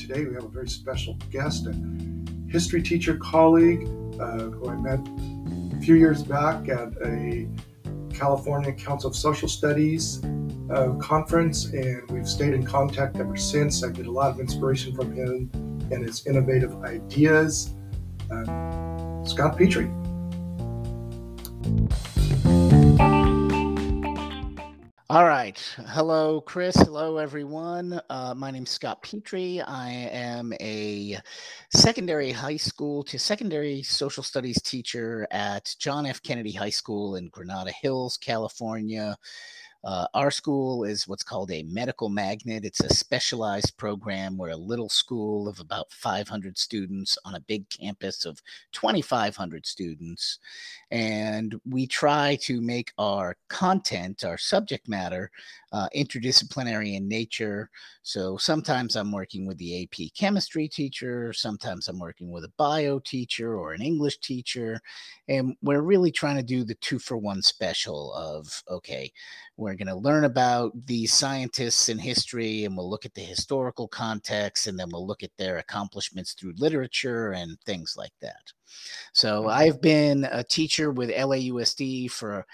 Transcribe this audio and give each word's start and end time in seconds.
Today, 0.00 0.24
we 0.24 0.32
have 0.34 0.44
a 0.44 0.48
very 0.48 0.68
special 0.68 1.12
guest, 1.30 1.66
a 1.66 1.74
history 2.50 2.82
teacher 2.82 3.18
colleague 3.18 3.86
uh, 4.18 4.48
who 4.48 4.70
I 4.70 4.74
met 4.76 5.06
a 5.76 5.80
few 5.82 5.94
years 5.94 6.22
back 6.22 6.70
at 6.70 6.94
a 7.04 7.46
California 8.10 8.72
Council 8.72 9.10
of 9.10 9.16
Social 9.16 9.46
Studies 9.46 10.24
uh, 10.72 10.94
conference, 10.94 11.66
and 11.66 12.10
we've 12.10 12.26
stayed 12.26 12.54
in 12.54 12.64
contact 12.64 13.16
ever 13.16 13.36
since. 13.36 13.84
I 13.84 13.90
get 13.90 14.06
a 14.06 14.10
lot 14.10 14.30
of 14.30 14.40
inspiration 14.40 14.96
from 14.96 15.12
him 15.12 15.50
and 15.92 16.02
his 16.02 16.26
innovative 16.26 16.82
ideas. 16.82 17.74
Uh, 18.32 19.24
Scott 19.24 19.58
Petri. 19.58 19.90
All 25.10 25.24
right. 25.24 25.58
Hello, 25.88 26.40
Chris. 26.40 26.76
Hello, 26.76 27.16
everyone. 27.16 28.00
Uh, 28.08 28.32
my 28.36 28.52
name 28.52 28.62
is 28.62 28.70
Scott 28.70 29.02
Petri. 29.02 29.60
I 29.60 29.90
am 29.90 30.52
a 30.60 31.18
secondary 31.74 32.30
high 32.30 32.58
school 32.58 33.02
to 33.02 33.18
secondary 33.18 33.82
social 33.82 34.22
studies 34.22 34.62
teacher 34.62 35.26
at 35.32 35.74
John 35.80 36.06
F. 36.06 36.22
Kennedy 36.22 36.52
High 36.52 36.70
School 36.70 37.16
in 37.16 37.28
Granada 37.30 37.72
Hills, 37.72 38.18
California. 38.18 39.16
Uh, 39.82 40.06
our 40.14 40.30
school 40.30 40.84
is 40.84 41.08
what's 41.08 41.22
called 41.22 41.50
a 41.50 41.62
medical 41.62 42.08
magnet. 42.08 42.64
It's 42.64 42.80
a 42.80 42.94
specialized 42.94 43.76
program 43.76 44.36
where 44.36 44.50
a 44.50 44.56
little 44.56 44.88
school 44.88 45.48
of 45.48 45.58
about 45.58 45.90
500 45.90 46.58
students 46.58 47.16
on 47.24 47.34
a 47.34 47.40
big 47.40 47.68
campus 47.70 48.24
of 48.24 48.40
2,500 48.72 49.66
students. 49.66 50.38
And 50.90 51.58
we 51.68 51.86
try 51.86 52.36
to 52.42 52.60
make 52.60 52.92
our 52.98 53.36
content, 53.48 54.24
our 54.24 54.36
subject 54.38 54.88
matter, 54.88 55.30
uh, 55.72 55.88
interdisciplinary 55.94 56.96
in 56.96 57.08
nature. 57.08 57.70
So 58.02 58.36
sometimes 58.36 58.96
I'm 58.96 59.12
working 59.12 59.46
with 59.46 59.58
the 59.58 59.82
AP 59.84 60.12
chemistry 60.16 60.68
teacher, 60.68 61.32
sometimes 61.32 61.88
I'm 61.88 61.98
working 61.98 62.30
with 62.30 62.44
a 62.44 62.52
bio 62.56 62.98
teacher 62.98 63.56
or 63.56 63.72
an 63.72 63.82
English 63.82 64.18
teacher. 64.18 64.80
And 65.28 65.54
we're 65.62 65.82
really 65.82 66.10
trying 66.10 66.36
to 66.36 66.42
do 66.42 66.64
the 66.64 66.74
two 66.76 66.98
for 66.98 67.16
one 67.16 67.42
special 67.42 68.12
of, 68.14 68.62
okay, 68.68 69.12
we're 69.56 69.74
going 69.74 69.88
to 69.88 69.94
learn 69.94 70.24
about 70.24 70.72
these 70.86 71.12
scientists 71.12 71.88
in 71.88 71.98
history 71.98 72.64
and 72.64 72.76
we'll 72.76 72.90
look 72.90 73.04
at 73.04 73.14
the 73.14 73.20
historical 73.20 73.86
context 73.86 74.66
and 74.66 74.78
then 74.78 74.88
we'll 74.90 75.06
look 75.06 75.22
at 75.22 75.36
their 75.38 75.58
accomplishments 75.58 76.32
through 76.32 76.54
literature 76.56 77.32
and 77.32 77.60
things 77.60 77.94
like 77.96 78.12
that. 78.20 78.52
So 79.12 79.48
I've 79.48 79.80
been 79.80 80.26
a 80.30 80.42
teacher 80.42 80.90
with 80.90 81.10
LAUSD 81.10 82.10
for 82.10 82.46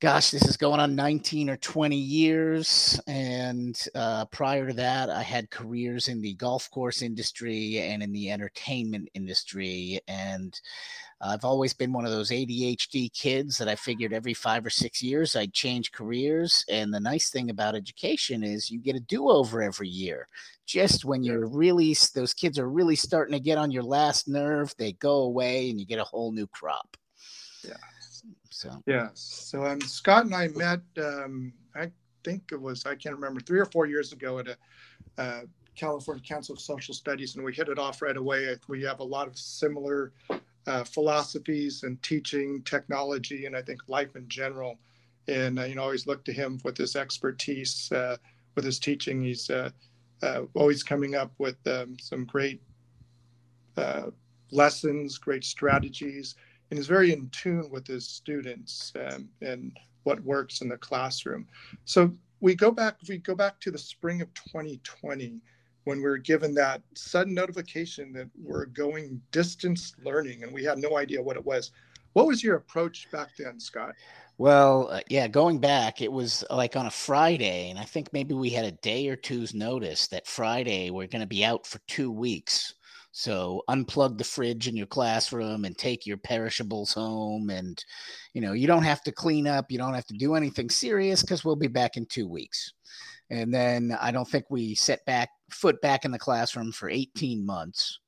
gosh, 0.00 0.30
this 0.30 0.46
is 0.46 0.56
going 0.56 0.78
on 0.78 0.94
19 0.94 1.50
or 1.50 1.56
20 1.56 1.96
years. 1.96 3.00
And 3.08 3.76
uh, 3.96 4.26
prior 4.26 4.68
to 4.68 4.72
that, 4.74 5.10
I 5.10 5.22
had 5.22 5.50
careers 5.50 6.06
in 6.06 6.20
the 6.20 6.34
golf 6.34 6.70
course 6.70 7.02
industry 7.02 7.78
and 7.78 8.02
in 8.02 8.12
the 8.12 8.30
entertainment 8.30 9.08
industry. 9.14 10.00
And 10.06 10.58
I've 11.20 11.44
always 11.44 11.74
been 11.74 11.92
one 11.92 12.04
of 12.04 12.12
those 12.12 12.30
ADHD 12.30 13.12
kids 13.12 13.58
that 13.58 13.66
I 13.66 13.74
figured 13.74 14.12
every 14.12 14.34
five 14.34 14.64
or 14.64 14.70
six 14.70 15.02
years 15.02 15.34
I'd 15.34 15.52
change 15.52 15.90
careers. 15.90 16.64
And 16.70 16.94
the 16.94 17.00
nice 17.00 17.30
thing 17.30 17.50
about 17.50 17.74
education 17.74 18.44
is 18.44 18.70
you 18.70 18.78
get 18.78 18.94
a 18.94 19.00
do 19.00 19.28
over 19.28 19.62
every 19.62 19.88
year. 19.88 20.28
Just 20.64 21.04
when 21.04 21.24
you're 21.24 21.48
really, 21.48 21.96
those 22.14 22.34
kids 22.34 22.56
are 22.56 22.70
really 22.70 22.94
starting 22.94 23.32
to 23.32 23.40
get 23.40 23.58
on 23.58 23.72
your 23.72 23.82
last 23.82 24.28
nerve, 24.28 24.72
they 24.78 24.92
go 24.92 25.22
away 25.22 25.70
and 25.70 25.80
you 25.80 25.86
get 25.86 25.98
a 25.98 26.04
whole 26.04 26.30
new 26.30 26.46
crop. 26.46 26.96
Yeah. 27.66 27.74
So 28.58 28.82
yes, 28.86 29.20
so 29.20 29.64
um, 29.64 29.80
Scott 29.80 30.24
and 30.24 30.34
I 30.34 30.48
met. 30.48 30.80
Um, 31.00 31.52
I 31.76 31.92
think 32.24 32.42
it 32.50 32.60
was 32.60 32.84
I 32.86 32.96
can't 32.96 33.14
remember 33.14 33.38
three 33.38 33.60
or 33.60 33.66
four 33.66 33.86
years 33.86 34.12
ago 34.12 34.40
at 34.40 34.48
a 34.48 34.56
uh, 35.16 35.40
California 35.76 36.24
Council 36.24 36.56
of 36.56 36.60
Social 36.60 36.92
Studies, 36.92 37.36
and 37.36 37.44
we 37.44 37.54
hit 37.54 37.68
it 37.68 37.78
off 37.78 38.02
right 38.02 38.16
away. 38.16 38.56
We 38.66 38.82
have 38.82 38.98
a 38.98 39.04
lot 39.04 39.28
of 39.28 39.38
similar 39.38 40.12
uh, 40.66 40.82
philosophies 40.82 41.84
and 41.84 42.02
teaching, 42.02 42.60
technology, 42.64 43.46
and 43.46 43.56
I 43.56 43.62
think 43.62 43.82
life 43.86 44.16
in 44.16 44.28
general. 44.28 44.76
And 45.28 45.60
uh, 45.60 45.62
you 45.62 45.76
know, 45.76 45.82
always 45.82 46.08
look 46.08 46.24
to 46.24 46.32
him 46.32 46.58
with 46.64 46.76
his 46.76 46.96
expertise, 46.96 47.92
uh, 47.92 48.16
with 48.56 48.64
his 48.64 48.80
teaching. 48.80 49.22
He's 49.22 49.50
uh, 49.50 49.70
uh, 50.20 50.42
always 50.54 50.82
coming 50.82 51.14
up 51.14 51.30
with 51.38 51.64
um, 51.68 51.96
some 52.00 52.24
great 52.24 52.60
lessons, 54.50 55.16
great 55.16 55.44
strategies 55.44 56.34
and 56.70 56.78
is 56.78 56.86
very 56.86 57.12
in 57.12 57.28
tune 57.30 57.68
with 57.70 57.86
his 57.86 58.06
students 58.06 58.92
um, 59.08 59.28
and 59.40 59.78
what 60.02 60.20
works 60.24 60.60
in 60.60 60.68
the 60.68 60.76
classroom. 60.78 61.46
So 61.84 62.12
we 62.40 62.54
go 62.54 62.70
back, 62.70 62.96
we 63.08 63.18
go 63.18 63.34
back 63.34 63.60
to 63.60 63.70
the 63.70 63.78
spring 63.78 64.20
of 64.22 64.32
2020 64.34 65.40
when 65.84 65.98
we 65.98 66.04
were 66.04 66.18
given 66.18 66.54
that 66.54 66.82
sudden 66.94 67.34
notification 67.34 68.12
that 68.12 68.28
we're 68.40 68.66
going 68.66 69.20
distance 69.30 69.94
learning 70.04 70.42
and 70.42 70.52
we 70.52 70.64
had 70.64 70.78
no 70.78 70.98
idea 70.98 71.22
what 71.22 71.36
it 71.36 71.44
was. 71.44 71.70
What 72.12 72.26
was 72.26 72.42
your 72.42 72.56
approach 72.56 73.10
back 73.10 73.30
then, 73.38 73.60
Scott? 73.60 73.94
Well, 74.38 74.88
uh, 74.90 75.00
yeah, 75.08 75.26
going 75.26 75.58
back, 75.58 76.00
it 76.00 76.12
was 76.12 76.44
like 76.48 76.76
on 76.76 76.86
a 76.86 76.90
Friday, 76.90 77.70
and 77.70 77.78
I 77.78 77.82
think 77.82 78.12
maybe 78.12 78.34
we 78.34 78.50
had 78.50 78.64
a 78.64 78.72
day 78.72 79.08
or 79.08 79.16
two's 79.16 79.52
notice 79.52 80.06
that 80.08 80.28
Friday 80.28 80.90
we're 80.90 81.08
going 81.08 81.22
to 81.22 81.26
be 81.26 81.44
out 81.44 81.66
for 81.66 81.80
two 81.88 82.10
weeks. 82.10 82.74
So 83.18 83.64
unplug 83.68 84.16
the 84.16 84.22
fridge 84.22 84.68
in 84.68 84.76
your 84.76 84.86
classroom 84.86 85.64
and 85.64 85.76
take 85.76 86.06
your 86.06 86.18
perishables 86.18 86.92
home. 86.92 87.50
And, 87.50 87.84
you 88.32 88.40
know, 88.40 88.52
you 88.52 88.68
don't 88.68 88.84
have 88.84 89.02
to 89.02 89.10
clean 89.10 89.48
up. 89.48 89.72
You 89.72 89.78
don't 89.78 89.94
have 89.94 90.06
to 90.06 90.14
do 90.14 90.36
anything 90.36 90.70
serious 90.70 91.22
because 91.22 91.44
we'll 91.44 91.56
be 91.56 91.66
back 91.66 91.96
in 91.96 92.06
two 92.06 92.28
weeks. 92.28 92.74
And 93.28 93.52
then 93.52 93.98
I 94.00 94.12
don't 94.12 94.28
think 94.28 94.44
we 94.50 94.76
set 94.76 95.04
back 95.04 95.30
foot 95.50 95.80
back 95.80 96.04
in 96.04 96.12
the 96.12 96.18
classroom 96.20 96.70
for 96.70 96.88
18 96.88 97.44
months. 97.44 97.98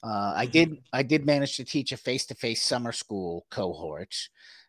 Uh, 0.00 0.34
I 0.36 0.44
mm-hmm. 0.44 0.52
did 0.52 0.76
I 0.92 1.02
did 1.02 1.26
manage 1.26 1.56
to 1.56 1.64
teach 1.64 1.90
a 1.90 1.96
face-to-face 1.96 2.62
summer 2.62 2.92
school 2.92 3.46
cohort 3.50 4.14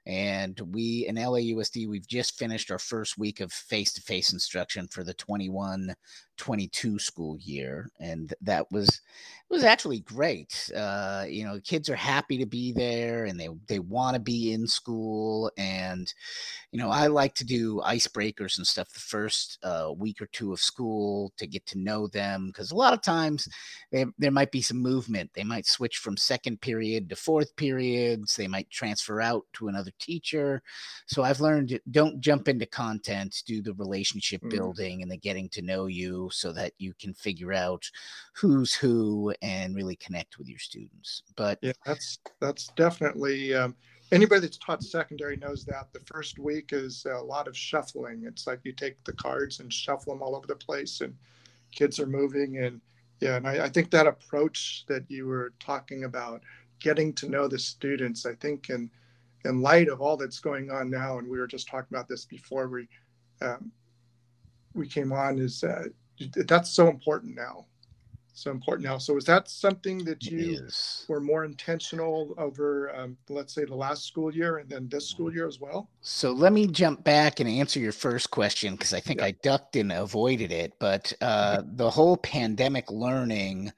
and 0.06 0.60
we 0.74 1.06
in 1.08 1.16
LAUSD, 1.16 1.88
we've 1.88 2.08
just 2.08 2.38
finished 2.38 2.72
our 2.72 2.80
first 2.80 3.18
week 3.18 3.40
of 3.40 3.52
face 3.52 3.94
to 3.94 4.02
face 4.02 4.34
instruction 4.34 4.88
for 4.88 5.04
the 5.04 5.14
21 5.14 5.96
22 6.38 7.00
school 7.00 7.38
year. 7.40 7.90
And 8.00 8.34
that 8.42 8.72
was, 8.72 8.88
it 8.90 9.54
was 9.54 9.64
actually 9.64 10.00
great. 10.00 10.70
Uh, 10.76 11.26
you 11.28 11.44
know, 11.44 11.60
kids 11.64 11.90
are 11.90 11.96
happy 11.96 12.38
to 12.40 12.46
be 12.46 12.72
there 12.72 13.26
and 13.26 13.40
they, 13.40 13.50
they 13.68 13.80
want 13.80 14.16
to 14.16 14.20
be 14.20 14.52
in 14.52 14.66
school. 14.66 15.52
And, 15.58 16.12
you 16.72 16.80
know, 16.80 16.90
I 16.90 17.08
like 17.08 17.36
to 17.36 17.46
do 17.46 17.82
icebreakers 17.86 18.58
and 18.58 18.66
stuff 18.66 18.90
the 18.90 19.00
first 19.00 19.60
uh, 19.64 19.92
week 19.96 20.22
or 20.22 20.26
two 20.28 20.52
of 20.54 20.60
school 20.60 21.32
to 21.38 21.46
get 21.46 21.66
to 21.68 21.80
know 21.80 22.08
them. 22.08 22.52
Cause 22.56 22.72
a 22.72 22.76
lot 22.76 22.94
of 22.94 23.02
times 23.02 23.48
they, 23.92 24.06
there 24.18 24.32
might 24.32 24.52
be 24.52 24.62
some 24.62 24.82
movement. 24.82 25.30
They 25.34 25.44
might 25.44 25.68
switch 25.68 25.98
from 25.98 26.18
second 26.18 26.62
period 26.62 27.10
to 27.10 27.16
fourth 27.16 27.56
periods. 27.56 28.36
They 28.36 28.48
might 28.48 28.70
transfer 28.72 29.22
out 29.22 29.46
to 29.54 29.68
another 29.68 29.92
teacher. 30.00 30.62
So 31.08 31.24
I've 31.24 31.42
learned 31.42 31.80
don't 31.92 32.20
jump 32.20 32.48
into 32.48 32.66
content, 32.66 33.44
do 33.46 33.62
the 33.62 33.74
relationship 33.74 34.42
mm. 34.42 34.50
building 34.50 35.02
and 35.02 35.12
the 35.12 35.18
getting 35.18 35.50
to 35.50 35.62
know 35.62 35.88
you 35.88 36.30
so 36.32 36.52
that 36.54 36.74
you 36.78 36.94
can 37.00 37.14
figure 37.14 37.54
out 37.54 37.90
who's 38.34 38.74
who 38.74 39.34
and 39.42 39.76
really 39.76 39.96
connect 39.96 40.38
with 40.38 40.48
your 40.48 40.60
students. 40.60 41.24
But 41.36 41.60
yeah, 41.62 41.74
that's 41.86 42.20
that's 42.40 42.68
definitely 42.76 43.54
um, 43.54 43.76
anybody 44.12 44.42
that's 44.42 44.58
taught 44.58 44.84
secondary 44.84 45.38
knows 45.38 45.66
that 45.66 45.88
the 45.94 46.02
first 46.02 46.40
week 46.40 46.70
is 46.72 47.06
a 47.06 47.22
lot 47.22 47.48
of 47.48 47.58
shuffling. 47.58 48.24
It's 48.26 48.48
like 48.48 48.60
you 48.64 48.74
take 48.74 49.04
the 49.04 49.14
cards 49.14 49.60
and 49.60 49.72
shuffle 49.72 50.14
them 50.14 50.22
all 50.22 50.36
over 50.36 50.48
the 50.48 50.56
place, 50.56 51.02
and 51.02 51.16
kids 51.72 52.00
are 52.00 52.08
moving 52.08 52.58
and 52.58 52.82
yeah, 53.24 53.38
and 53.38 53.48
I, 53.48 53.66
I 53.66 53.70
think 53.70 53.90
that 53.92 54.06
approach 54.06 54.84
that 54.88 55.10
you 55.10 55.28
were 55.28 55.54
talking 55.60 56.04
about, 56.04 56.42
getting 56.80 57.14
to 57.14 57.30
know 57.30 57.48
the 57.48 57.58
students, 57.58 58.26
I 58.26 58.34
think, 58.34 58.68
and 58.68 58.90
in 59.46 59.62
light 59.62 59.90
of 59.90 60.02
all 60.02 60.18
that's 60.18 60.40
going 60.40 60.72
on 60.72 60.90
now, 60.90 61.18
and 61.20 61.28
we 61.28 61.40
were 61.40 61.48
just 61.48 61.68
talking 61.68 61.96
about 61.96 62.08
this 62.08 62.26
before 62.26 62.68
we 62.68 62.88
um, 63.42 63.72
we 64.74 64.88
came 64.88 65.12
on, 65.12 65.38
is 65.40 65.64
uh, 65.64 65.86
that's 66.48 66.72
so 66.72 66.88
important 66.88 67.36
now. 67.36 67.66
So 68.36 68.50
important 68.50 68.88
now. 68.88 68.98
So 68.98 69.16
is 69.16 69.26
that 69.26 69.48
something 69.48 70.04
that 70.06 70.26
you 70.26 70.68
were 71.08 71.22
more 71.22 71.46
intentional 71.46 72.34
over, 72.40 72.94
um, 72.96 73.16
let's 73.30 73.54
say, 73.54 73.64
the 73.64 73.76
last 73.76 74.08
school 74.08 74.34
year 74.34 74.58
and 74.58 74.68
then 74.68 74.90
this 74.90 75.08
school 75.08 75.32
year 75.32 75.48
as 75.48 75.60
well? 75.60 75.88
So 76.02 76.32
let 76.32 76.52
me 76.52 76.66
jump 76.66 77.04
back 77.04 77.40
and 77.40 77.48
answer 77.48 77.80
your 77.80 77.92
first 77.92 78.32
question 78.32 78.74
because 78.74 78.92
I 78.92 79.00
think 79.00 79.20
yeah. 79.20 79.28
I 79.28 79.32
ducked 79.44 79.76
and 79.76 79.92
avoided 79.92 80.52
it. 80.52 80.74
But 80.80 81.14
uh, 81.22 81.62
the 81.64 81.92
whole 81.92 82.18
pandemic 82.18 82.90
learning, 82.90 83.72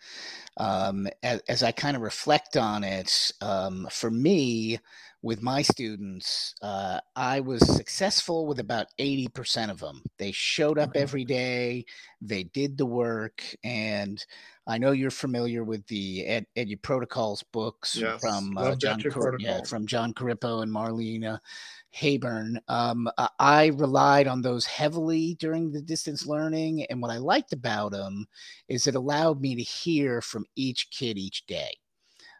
um, 0.56 1.10
as, 1.22 1.42
as, 1.50 1.62
I 1.62 1.74
kind 1.74 1.98
of 1.98 2.02
reflect 2.02 2.56
on 2.56 2.86
it, 2.86 3.34
um, 3.42 3.90
for 3.92 4.10
me, 4.10 4.80
with 5.25 5.42
my 5.42 5.63
students, 5.63 6.54
uh, 6.62 7.00
I 7.16 7.39
was 7.39 7.60
successful 7.75 8.45
with 8.45 8.60
about 8.60 8.86
80% 9.00 9.72
of 9.72 9.80
them. 9.80 10.04
They 10.19 10.31
showed 10.31 10.77
up 10.77 10.92
every 10.94 11.25
day, 11.25 11.86
they 12.22 12.44
did 12.44 12.77
the 12.77 12.86
work. 12.86 13.44
And 13.63 14.24
I 14.68 14.77
know 14.77 14.92
you're 14.92 15.10
familiar 15.10 15.63
with 15.63 15.83
the 15.88 16.27
Ed, 16.27 16.45
Edu 16.56 16.80
Protocols 16.80 17.42
books 17.51 17.95
yes. 17.95 18.22
from, 18.22 18.56
uh, 18.56 18.75
John 18.75 19.01
Cor- 19.01 19.38
yeah, 19.39 19.63
from 19.63 19.88
Jon 19.88 20.13
Corippo 20.13 20.62
and 20.62 20.72
Marlena 20.72 21.39
Hebern. 21.92 22.60
Um, 22.68 23.10
I 23.39 23.72
relied 23.77 24.27
on 24.27 24.44
those 24.44 24.68
heavily 24.68 25.38
during 25.39 25.72
the 25.72 25.81
distance 25.81 26.27
learning. 26.27 26.86
And 26.92 27.01
what 27.01 27.10
I 27.10 27.18
liked 27.18 27.51
about 27.51 27.94
them 27.94 28.27
is 28.68 28.86
it 28.86 28.94
allowed 28.94 29.42
me 29.42 29.56
to 29.56 29.63
hear 29.63 30.22
from 30.22 30.45
each 30.56 30.92
kid 30.92 31.18
each 31.18 31.48
day. 31.48 31.75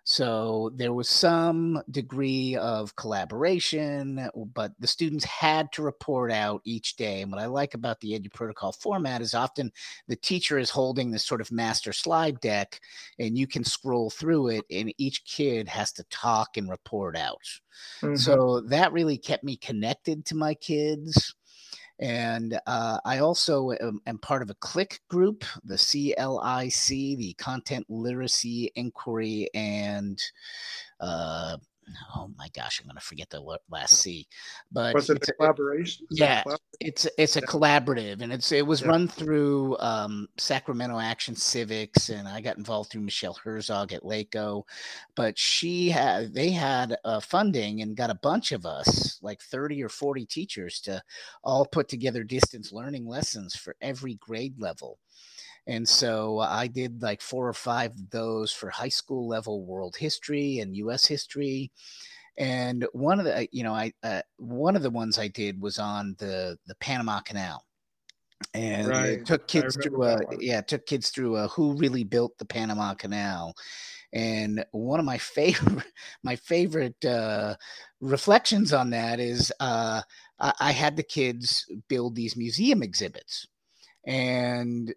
So 0.08 0.72
there 0.76 0.94
was 0.94 1.10
some 1.10 1.82
degree 1.90 2.56
of 2.58 2.96
collaboration, 2.96 4.30
but 4.54 4.72
the 4.80 4.86
students 4.86 5.26
had 5.26 5.72
to 5.72 5.82
report 5.82 6.32
out 6.32 6.62
each 6.64 6.96
day. 6.96 7.24
And 7.24 7.32
what 7.32 7.42
I 7.42 7.48
like 7.48 7.74
about 7.74 8.00
the 8.00 8.12
Edu 8.12 8.32
Protocol 8.32 8.72
format 8.72 9.22
is 9.22 9.34
often 9.34 9.72
the 10.08 10.16
teacher 10.16 10.60
is 10.60 10.70
holding 10.70 11.10
this 11.10 11.26
sort 11.26 11.42
of 11.42 11.52
master 11.52 11.92
slide 11.92 12.40
deck, 12.40 12.80
and 13.18 13.36
you 13.36 13.48
can 13.48 13.64
scroll 13.64 14.12
through 14.12 14.50
it, 14.50 14.66
and 14.70 14.94
each 15.00 15.26
kid 15.26 15.68
has 15.68 15.92
to 15.94 16.04
talk 16.12 16.56
and 16.56 16.70
report 16.70 17.18
out. 17.18 17.42
Mm-hmm. 18.02 18.16
So 18.16 18.62
that 18.62 18.94
really 18.94 19.18
kept 19.18 19.44
me 19.44 19.58
connected 19.58 20.24
to 20.28 20.36
my 20.36 20.54
kids. 20.54 21.34
And 22.00 22.60
uh, 22.68 23.00
I 23.06 23.20
also 23.20 23.72
am, 23.72 24.02
am, 24.06 24.18
part 24.18 24.42
of 24.42 24.50
a 24.50 24.56
CLIC 24.56 25.00
group, 25.10 25.46
the 25.64 25.76
CLIC, 25.76 27.16
the 27.18 27.34
Content 27.38 27.86
Literacy 27.90 28.72
Inquiry 28.76 29.50
and 29.54 30.22
uh, 31.00 31.58
oh 32.16 32.30
my 32.38 32.50
gosh, 32.56 32.80
I'm 32.80 32.88
going 32.88 32.96
to 32.96 33.02
forget 33.02 33.30
the 33.30 33.42
last 33.70 34.00
C. 34.00 34.28
But 34.72 34.94
was 34.94 35.10
it 35.10 35.28
a 35.28 35.34
collaboration? 35.34 36.08
yeah, 36.12 36.44
it's 36.80 37.08
it's 37.18 37.36
a 37.36 37.42
yeah. 37.42 37.46
collaborative, 37.46 38.22
and 38.22 38.32
it's 38.32 38.52
it 38.52 38.66
was 38.66 38.82
yeah. 38.82 38.88
run 38.88 39.08
through 39.08 39.78
um, 39.80 40.28
Sacramento 40.38 41.00
Action 41.00 41.36
Civics, 41.36 42.10
and 42.10 42.28
I 42.28 42.42
got 42.42 42.58
involved 42.58 42.92
through 42.92 43.02
Michelle 43.02 43.38
Herczog 43.44 43.94
at 43.94 44.04
LACOE. 44.04 44.64
But 45.16 45.38
she 45.38 45.90
had 45.90 46.34
they 46.34 46.52
had 46.52 46.98
uh, 47.04 47.20
funding 47.20 47.82
and 47.82 47.96
got 47.98 48.10
a 48.10 48.16
bunch 48.16 48.52
of 48.52 48.66
us, 48.66 49.20
like 49.22 49.42
30 49.42 49.84
or 49.84 49.90
40 49.90 50.26
teachers, 50.26 50.80
to 50.82 51.02
all 51.44 51.66
put 51.66 51.88
together 51.88 52.24
distance 52.24 52.72
learning 52.72 53.06
lessons 53.06 53.56
for 53.56 53.76
every 53.82 54.16
grade 54.16 54.60
level. 54.60 55.00
And 55.68 55.88
so 55.88 56.40
I 56.40 56.68
did 56.68 57.02
like 57.02 57.22
four 57.22 57.48
or 57.48 57.54
five 57.54 57.92
of 57.92 58.10
those 58.12 58.52
for 58.52 58.70
high 58.70 58.90
school 58.90 59.28
level 59.28 59.66
world 59.66 59.96
history 59.98 60.60
and 60.60 60.76
US 60.78 61.06
history. 61.06 61.72
And 62.38 62.86
one 62.94 63.20
of 63.20 63.26
the, 63.26 63.48
you 63.52 63.64
know, 63.64 63.74
I, 63.74 63.94
uh, 64.04 64.22
one 64.38 64.76
of 64.76 64.84
the 64.84 64.90
ones 64.90 65.18
I 65.18 65.28
did 65.28 65.62
was 65.62 65.80
on 65.80 66.16
the, 66.20 66.58
the 66.68 66.76
Panama 66.76 67.22
Canal 67.22 67.66
and 68.54 68.88
right. 68.88 69.10
it 69.10 69.26
took 69.26 69.48
kids 69.48 69.78
through 69.82 70.04
a 70.04 70.20
yeah 70.40 70.62
took 70.62 70.86
kids 70.86 71.10
through 71.10 71.38
a 71.38 71.48
who 71.48 71.74
really 71.74 72.04
built 72.04 72.38
the 72.38 72.46
panama 72.46 72.94
canal 72.94 73.54
and 74.14 74.64
one 74.72 75.00
of 75.00 75.06
my 75.06 75.18
favorite 75.36 75.86
my 76.24 76.36
favorite 76.36 77.04
uh, 77.06 77.56
reflections 78.02 78.74
on 78.74 78.90
that 78.90 79.20
is 79.20 79.52
uh, 79.60 80.02
I, 80.40 80.54
I, 80.60 80.72
had 80.72 80.96
the 80.96 81.04
kids 81.04 81.66
build 81.88 82.16
these 82.16 82.36
museum 82.36 82.84
exhibits 82.84 83.48
and 84.06 84.94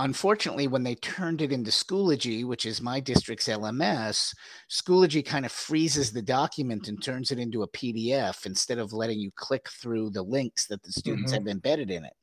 unfortunately, 0.00 0.66
when 0.66 0.82
they 0.82 0.94
turned 0.96 1.42
it 1.42 1.52
into 1.52 1.70
Schoology, 1.70 2.44
which 2.44 2.66
is 2.66 2.80
my 2.80 3.00
district's 3.00 3.48
LMS, 3.48 4.34
Schoology 4.70 5.24
kind 5.24 5.44
of 5.44 5.52
freezes 5.52 6.12
the 6.12 6.22
document 6.22 6.88
and 6.88 7.02
turns 7.02 7.30
it 7.30 7.38
into 7.38 7.62
a 7.62 7.68
PDF 7.68 8.46
instead 8.46 8.78
of 8.78 8.92
letting 8.92 9.18
you 9.18 9.30
click 9.36 9.68
through 9.68 10.10
the 10.10 10.22
links 10.22 10.66
that 10.66 10.82
the 10.82 10.92
students 10.92 11.32
mm-hmm. 11.32 11.46
have 11.46 11.48
embedded 11.48 11.90
in 11.90 12.04
it. 12.04 12.14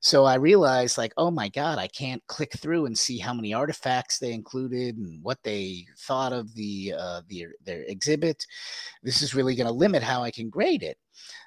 So 0.00 0.24
I 0.24 0.34
realized, 0.34 0.98
like, 0.98 1.12
oh 1.16 1.30
my 1.30 1.48
God, 1.48 1.78
I 1.78 1.88
can't 1.88 2.26
click 2.26 2.52
through 2.58 2.86
and 2.86 2.96
see 2.96 3.18
how 3.18 3.34
many 3.34 3.54
artifacts 3.54 4.18
they 4.18 4.32
included 4.32 4.96
and 4.96 5.22
what 5.22 5.42
they 5.42 5.86
thought 5.98 6.32
of 6.32 6.54
the 6.54 6.94
uh, 6.96 7.22
the 7.28 7.46
their 7.64 7.82
exhibit. 7.82 8.46
This 9.02 9.22
is 9.22 9.34
really 9.34 9.56
going 9.56 9.66
to 9.66 9.72
limit 9.72 10.02
how 10.02 10.22
I 10.22 10.30
can 10.30 10.48
grade 10.50 10.82
it. 10.82 10.98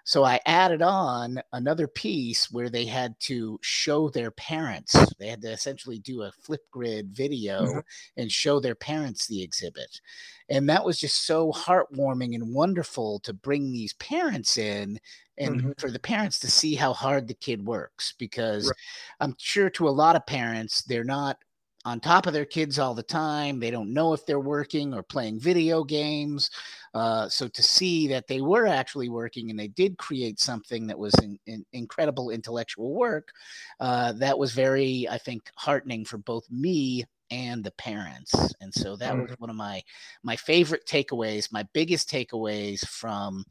So 0.04 0.24
I 0.24 0.40
added 0.46 0.82
on 0.82 1.40
another 1.54 1.88
piece 1.88 2.52
where 2.52 2.70
they 2.70 2.86
had 2.86 3.14
to 3.22 3.60
show 3.62 4.10
their 4.10 4.32
parents. 4.32 4.96
They 5.20 5.28
had 5.28 5.42
to 5.44 5.52
essentially 5.52 6.00
do 6.00 6.24
a 6.24 6.32
Flipgrid 6.32 7.10
video 7.10 7.62
mm-hmm. 7.62 7.80
and 8.18 8.32
show 8.32 8.60
their 8.60 8.76
parents 8.76 9.28
the 9.28 9.44
exhibit. 9.44 10.02
And 10.50 10.68
that 10.70 10.84
was 10.84 11.00
just 11.00 11.28
so 11.28 11.52
heartwarming 11.52 12.34
and 12.34 12.54
wonderful 12.54 13.20
to 13.20 13.34
bring 13.34 13.72
these 13.72 13.94
parents 13.94 14.58
in 14.58 15.00
and 15.40 15.56
mm-hmm. 15.56 15.72
for 15.78 15.90
the 15.90 16.00
parents 16.00 16.40
to 16.40 16.52
see 16.52 16.76
how 16.76 16.94
hard 16.94 17.28
the 17.28 17.34
kid 17.34 17.66
works 17.66 18.14
because 18.20 18.68
right. 18.68 18.76
I'm 19.22 19.36
sure 19.38 19.70
to 19.72 19.88
a 19.88 19.90
lot 19.90 20.16
of 20.16 20.26
parents, 20.26 20.84
they're 20.84 21.04
not 21.04 21.38
on 21.86 22.00
top 22.00 22.28
of 22.28 22.34
their 22.34 22.46
kids 22.46 22.78
all 22.78 22.94
the 22.94 23.02
time. 23.02 23.60
They 23.60 23.72
don't 23.72 23.94
know 23.94 24.14
if 24.14 24.26
they're 24.26 24.40
working 24.40 24.94
or 24.94 25.02
playing 25.02 25.40
video 25.40 25.84
games. 25.84 26.52
Uh, 26.94 27.30
so 27.30 27.48
to 27.48 27.64
see 27.64 28.08
that 28.10 28.28
they 28.28 28.42
were 28.42 28.68
actually 28.68 29.10
working 29.10 29.50
and 29.50 29.58
they 29.58 29.70
did 29.70 29.98
create 29.98 30.40
something 30.40 30.88
that 30.88 31.00
was 31.00 31.14
in, 31.24 31.40
in 31.48 31.66
incredible 31.72 32.32
intellectual 32.32 32.94
work, 32.94 33.32
uh, 33.80 34.12
that 34.14 34.38
was 34.38 34.52
very, 34.52 35.08
I 35.10 35.18
think, 35.18 35.50
heartening 35.56 36.04
for 36.04 36.18
both 36.18 36.50
me 36.52 37.06
and 37.32 37.64
the 37.64 37.72
parents. 37.72 38.34
And 38.60 38.74
so 38.74 38.96
that 38.96 39.16
was 39.16 39.32
mm-hmm. 39.32 39.34
one 39.42 39.50
of 39.50 39.56
my 39.56 39.82
my 40.24 40.36
favorite 40.36 40.86
takeaways, 40.86 41.52
my 41.52 41.66
biggest 41.74 42.10
takeaways 42.10 42.86
from 42.88 43.46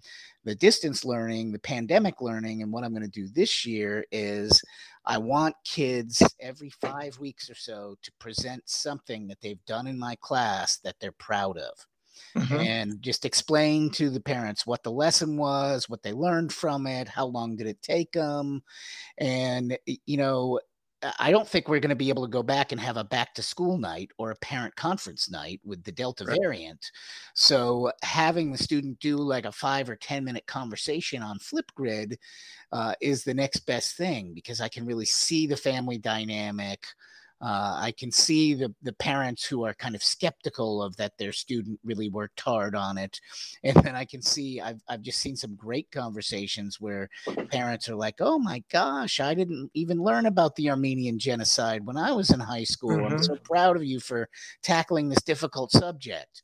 the 0.48 0.54
distance 0.54 1.04
learning, 1.04 1.52
the 1.52 1.58
pandemic 1.58 2.22
learning, 2.22 2.62
and 2.62 2.72
what 2.72 2.82
I'm 2.82 2.92
going 2.92 3.02
to 3.02 3.08
do 3.08 3.28
this 3.28 3.66
year 3.66 4.06
is 4.10 4.62
I 5.04 5.18
want 5.18 5.54
kids 5.62 6.22
every 6.40 6.70
five 6.70 7.18
weeks 7.18 7.50
or 7.50 7.54
so 7.54 7.96
to 8.02 8.12
present 8.18 8.62
something 8.64 9.28
that 9.28 9.42
they've 9.42 9.62
done 9.66 9.86
in 9.86 9.98
my 9.98 10.16
class 10.22 10.78
that 10.78 10.96
they're 11.00 11.12
proud 11.12 11.58
of. 11.58 11.72
Mm-hmm. 12.34 12.56
And 12.56 13.02
just 13.02 13.26
explain 13.26 13.90
to 13.90 14.08
the 14.08 14.20
parents 14.20 14.66
what 14.66 14.82
the 14.82 14.90
lesson 14.90 15.36
was, 15.36 15.88
what 15.88 16.02
they 16.02 16.12
learned 16.12 16.52
from 16.52 16.86
it, 16.86 17.08
how 17.08 17.26
long 17.26 17.54
did 17.54 17.66
it 17.66 17.82
take 17.82 18.12
them. 18.12 18.62
And, 19.18 19.78
you 20.06 20.16
know, 20.16 20.60
I 21.18 21.30
don't 21.30 21.46
think 21.46 21.68
we're 21.68 21.80
going 21.80 21.90
to 21.90 21.96
be 21.96 22.08
able 22.08 22.24
to 22.26 22.30
go 22.30 22.42
back 22.42 22.72
and 22.72 22.80
have 22.80 22.96
a 22.96 23.04
back 23.04 23.34
to 23.34 23.42
school 23.42 23.78
night 23.78 24.10
or 24.18 24.30
a 24.30 24.36
parent 24.36 24.74
conference 24.74 25.30
night 25.30 25.60
with 25.64 25.84
the 25.84 25.92
Delta 25.92 26.24
right. 26.24 26.38
variant. 26.40 26.90
So 27.34 27.92
having 28.02 28.50
the 28.50 28.58
student 28.58 28.98
do 28.98 29.16
like 29.16 29.44
a 29.44 29.52
five 29.52 29.88
or 29.88 29.96
10 29.96 30.24
minute 30.24 30.46
conversation 30.46 31.22
on 31.22 31.38
Flipgrid 31.38 32.16
uh, 32.72 32.94
is 33.00 33.22
the 33.22 33.34
next 33.34 33.60
best 33.60 33.96
thing 33.96 34.32
because 34.34 34.60
I 34.60 34.68
can 34.68 34.86
really 34.86 35.06
see 35.06 35.46
the 35.46 35.56
family 35.56 35.98
dynamic. 35.98 36.84
Uh, 37.40 37.76
I 37.78 37.92
can 37.96 38.10
see 38.10 38.54
the 38.54 38.74
the 38.82 38.92
parents 38.94 39.44
who 39.44 39.64
are 39.64 39.74
kind 39.74 39.94
of 39.94 40.02
skeptical 40.02 40.82
of 40.82 40.96
that 40.96 41.16
their 41.18 41.32
student 41.32 41.78
really 41.84 42.08
worked 42.08 42.40
hard 42.40 42.74
on 42.74 42.98
it, 42.98 43.20
and 43.64 43.76
then 43.76 43.94
I 43.94 44.04
can 44.04 44.22
see 44.22 44.60
I've 44.60 44.80
I've 44.88 45.02
just 45.02 45.20
seen 45.20 45.36
some 45.36 45.54
great 45.54 45.90
conversations 45.92 46.80
where 46.80 47.08
parents 47.50 47.88
are 47.88 47.94
like, 47.94 48.16
"Oh 48.20 48.38
my 48.38 48.62
gosh, 48.70 49.20
I 49.20 49.34
didn't 49.34 49.70
even 49.74 50.02
learn 50.02 50.26
about 50.26 50.56
the 50.56 50.70
Armenian 50.70 51.18
genocide 51.18 51.86
when 51.86 51.96
I 51.96 52.12
was 52.12 52.30
in 52.30 52.40
high 52.40 52.64
school. 52.64 52.96
Mm-hmm. 52.96 53.14
I'm 53.14 53.22
so 53.22 53.36
proud 53.36 53.76
of 53.76 53.84
you 53.84 54.00
for 54.00 54.28
tackling 54.62 55.08
this 55.08 55.22
difficult 55.22 55.70
subject." 55.70 56.42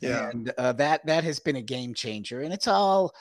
Yeah, 0.00 0.30
and 0.30 0.52
uh, 0.58 0.72
that 0.74 1.04
that 1.06 1.24
has 1.24 1.40
been 1.40 1.56
a 1.56 1.62
game 1.62 1.94
changer, 1.94 2.40
and 2.42 2.52
it's 2.52 2.68
all 2.68 3.14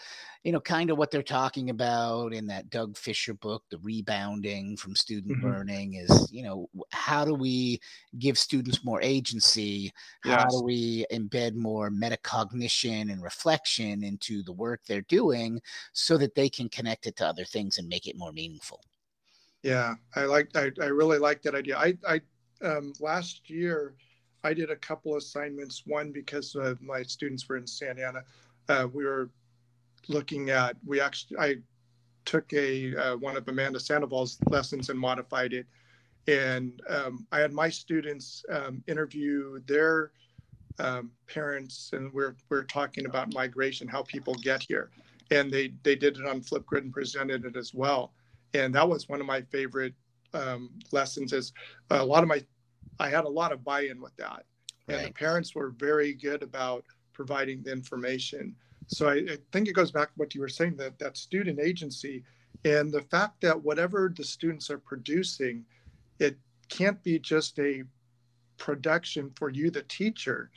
you 0.47 0.53
know, 0.53 0.61
kind 0.61 0.89
of 0.89 0.97
what 0.97 1.11
they're 1.11 1.21
talking 1.21 1.69
about 1.69 2.33
in 2.33 2.47
that 2.47 2.69
Doug 2.69 2.95
Fisher 2.95 3.33
book, 3.33 3.63
The 3.69 3.79
Rebounding 3.79 4.77
from 4.77 4.95
Student 4.95 5.39
mm-hmm. 5.39 5.45
Learning, 5.45 5.93
is, 5.95 6.31
you 6.31 6.41
know, 6.41 6.69
how 6.91 7.25
do 7.25 7.33
we 7.33 7.81
give 8.17 8.37
students 8.37 8.81
more 8.85 9.01
agency? 9.01 9.91
How 10.23 10.45
yes. 10.45 10.55
do 10.55 10.63
we 10.63 11.05
embed 11.11 11.55
more 11.55 11.89
metacognition 11.89 13.11
and 13.11 13.21
reflection 13.21 14.05
into 14.05 14.41
the 14.41 14.53
work 14.53 14.79
they're 14.87 15.01
doing 15.01 15.59
so 15.91 16.17
that 16.17 16.33
they 16.33 16.47
can 16.47 16.69
connect 16.69 17.07
it 17.07 17.17
to 17.17 17.27
other 17.27 17.43
things 17.43 17.77
and 17.77 17.89
make 17.89 18.07
it 18.07 18.17
more 18.17 18.31
meaningful? 18.31 18.81
Yeah, 19.63 19.95
I 20.15 20.23
like, 20.25 20.55
I, 20.55 20.71
I 20.81 20.85
really 20.85 21.17
like 21.17 21.41
that 21.41 21.55
idea. 21.55 21.77
I, 21.77 21.97
I, 22.07 22.21
um, 22.61 22.93
last 23.01 23.49
year, 23.49 23.95
I 24.47 24.53
did 24.53 24.71
a 24.71 24.77
couple 24.77 25.17
assignments. 25.17 25.83
One 25.85 26.13
because 26.13 26.55
uh, 26.55 26.75
my 26.79 27.03
students 27.03 27.47
were 27.49 27.57
in 27.57 27.67
Santa 27.67 28.07
Ana. 28.07 28.23
Uh, 28.69 28.87
we 28.93 29.03
were 29.03 29.29
looking 30.07 30.51
at 30.51 30.77
we 30.85 31.01
actually 31.01 31.37
I 31.37 31.55
took 32.23 32.51
a 32.53 32.95
uh, 32.95 33.17
one 33.17 33.35
of 33.35 33.45
Amanda 33.49 33.77
Sandoval's 33.77 34.37
lessons 34.49 34.89
and 34.89 34.97
modified 34.97 35.51
it, 35.51 35.65
and 36.27 36.81
um, 36.87 37.27
I 37.33 37.39
had 37.39 37.51
my 37.51 37.69
students 37.69 38.45
um, 38.49 38.81
interview 38.87 39.59
their 39.67 40.11
um, 40.79 41.11
parents, 41.27 41.89
and 41.91 42.13
we're 42.13 42.37
we're 42.49 42.63
talking 42.63 43.05
about 43.05 43.33
migration, 43.33 43.85
how 43.85 44.03
people 44.03 44.33
get 44.35 44.63
here, 44.63 44.91
and 45.29 45.51
they 45.51 45.73
they 45.83 45.95
did 45.97 46.17
it 46.17 46.25
on 46.25 46.39
Flipgrid 46.39 46.83
and 46.83 46.93
presented 46.93 47.43
it 47.43 47.57
as 47.57 47.73
well, 47.73 48.13
and 48.53 48.73
that 48.75 48.87
was 48.87 49.09
one 49.09 49.19
of 49.19 49.27
my 49.27 49.41
favorite 49.41 49.93
um, 50.33 50.69
lessons. 50.93 51.33
Is 51.33 51.51
a 51.89 52.05
lot 52.05 52.23
of 52.23 52.29
my 52.29 52.41
I 52.99 53.09
had 53.09 53.25
a 53.25 53.29
lot 53.29 53.51
of 53.51 53.63
buy-in 53.63 54.01
with 54.01 54.15
that, 54.17 54.45
and 54.87 55.05
the 55.05 55.11
parents 55.11 55.55
were 55.55 55.69
very 55.69 56.13
good 56.13 56.43
about 56.43 56.83
providing 57.13 57.63
the 57.63 57.71
information 57.71 58.55
so 58.87 59.09
I, 59.09 59.15
I, 59.15 59.37
think 59.51 59.67
it 59.67 59.73
goes 59.73 59.91
back 59.91 60.09
to 60.09 60.13
what 60.15 60.33
you 60.33 60.41
were 60.41 60.47
saying 60.47 60.77
that 60.77 60.97
that 60.99 61.17
student 61.17 61.59
agency 61.59 62.23
and 62.65 62.91
the 62.91 63.01
fact 63.01 63.41
that 63.41 63.61
whatever 63.61 64.11
the 64.15 64.23
students 64.23 64.69
are 64.69 64.79
producing, 64.79 65.65
it 66.19 66.37
can't 66.69 67.01
be 67.03 67.19
just 67.19 67.59
a 67.59 67.83
production 68.57 69.31
for 69.35 69.49
you, 69.49 69.69
the 69.69 69.83
teacher. 69.83 70.49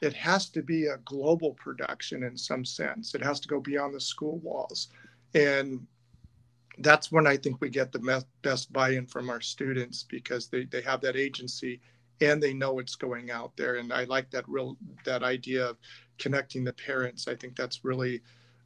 it 0.00 0.14
has 0.14 0.48
to 0.50 0.62
be 0.62 0.86
a 0.86 0.96
global 1.04 1.52
production 1.54 2.22
in 2.22 2.36
some 2.36 2.64
sense. 2.64 3.14
It 3.14 3.22
has 3.22 3.40
to 3.40 3.48
go 3.48 3.60
beyond 3.60 3.94
the 3.94 4.00
school 4.00 4.38
walls. 4.38 4.88
And 5.34 5.86
that's 6.80 7.10
when 7.10 7.26
I 7.26 7.36
think 7.36 7.60
we 7.60 7.70
get 7.70 7.92
the 7.92 8.24
best 8.42 8.72
buy-in 8.72 9.06
from 9.06 9.30
our 9.30 9.40
students 9.40 10.04
because 10.08 10.48
they, 10.48 10.64
they 10.64 10.80
have 10.82 11.00
that 11.00 11.16
agency 11.16 11.80
and 12.20 12.42
they 12.42 12.52
know 12.52 12.78
it's 12.78 12.96
going 12.96 13.30
out 13.30 13.56
there. 13.56 13.76
And 13.76 13.92
I 13.92 14.04
like 14.04 14.30
that 14.30 14.48
real 14.48 14.76
that 15.04 15.22
idea 15.22 15.66
of 15.66 15.76
connecting 16.18 16.64
the 16.64 16.72
parents. 16.72 17.28
I 17.28 17.34
think 17.34 17.56
that's 17.56 17.84
really 17.84 18.22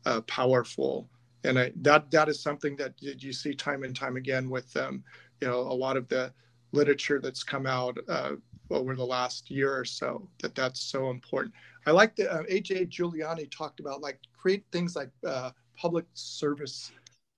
uh, 0.07 0.23
powerful. 0.23 1.09
And 1.45 1.59
I, 1.59 1.73
that 1.76 2.11
that 2.11 2.28
is 2.28 2.40
something 2.40 2.76
that 2.76 2.95
you 3.00 3.33
see 3.33 3.54
time 3.54 3.83
and 3.83 3.95
time 3.95 4.16
again 4.16 4.49
with 4.49 4.75
um, 4.76 5.02
you 5.40 5.49
know 5.49 5.61
a 5.61 5.75
lot 5.75 5.97
of 5.97 6.09
the 6.09 6.33
literature 6.73 7.21
that's 7.21 7.42
come 7.42 7.66
out 7.66 7.99
uh, 8.09 8.33
over 8.71 8.97
the 8.97 9.04
last 9.04 9.50
year 9.50 9.76
or 9.76 9.85
so 9.85 10.26
that 10.40 10.54
that's 10.54 10.81
so 10.81 11.11
important. 11.11 11.54
I 11.87 11.90
like 11.90 12.16
the 12.16 12.33
uh, 12.33 12.42
AJ 12.45 12.90
Juliani 12.90 13.50
talked 13.50 13.81
about 13.81 14.00
like 14.00 14.19
create 14.37 14.64
things 14.73 14.97
like 14.97 15.11
uh, 15.26 15.50
public 15.76 16.07
service 16.14 16.92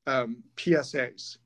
um, 0.06 0.42
PSAs. 0.56 1.38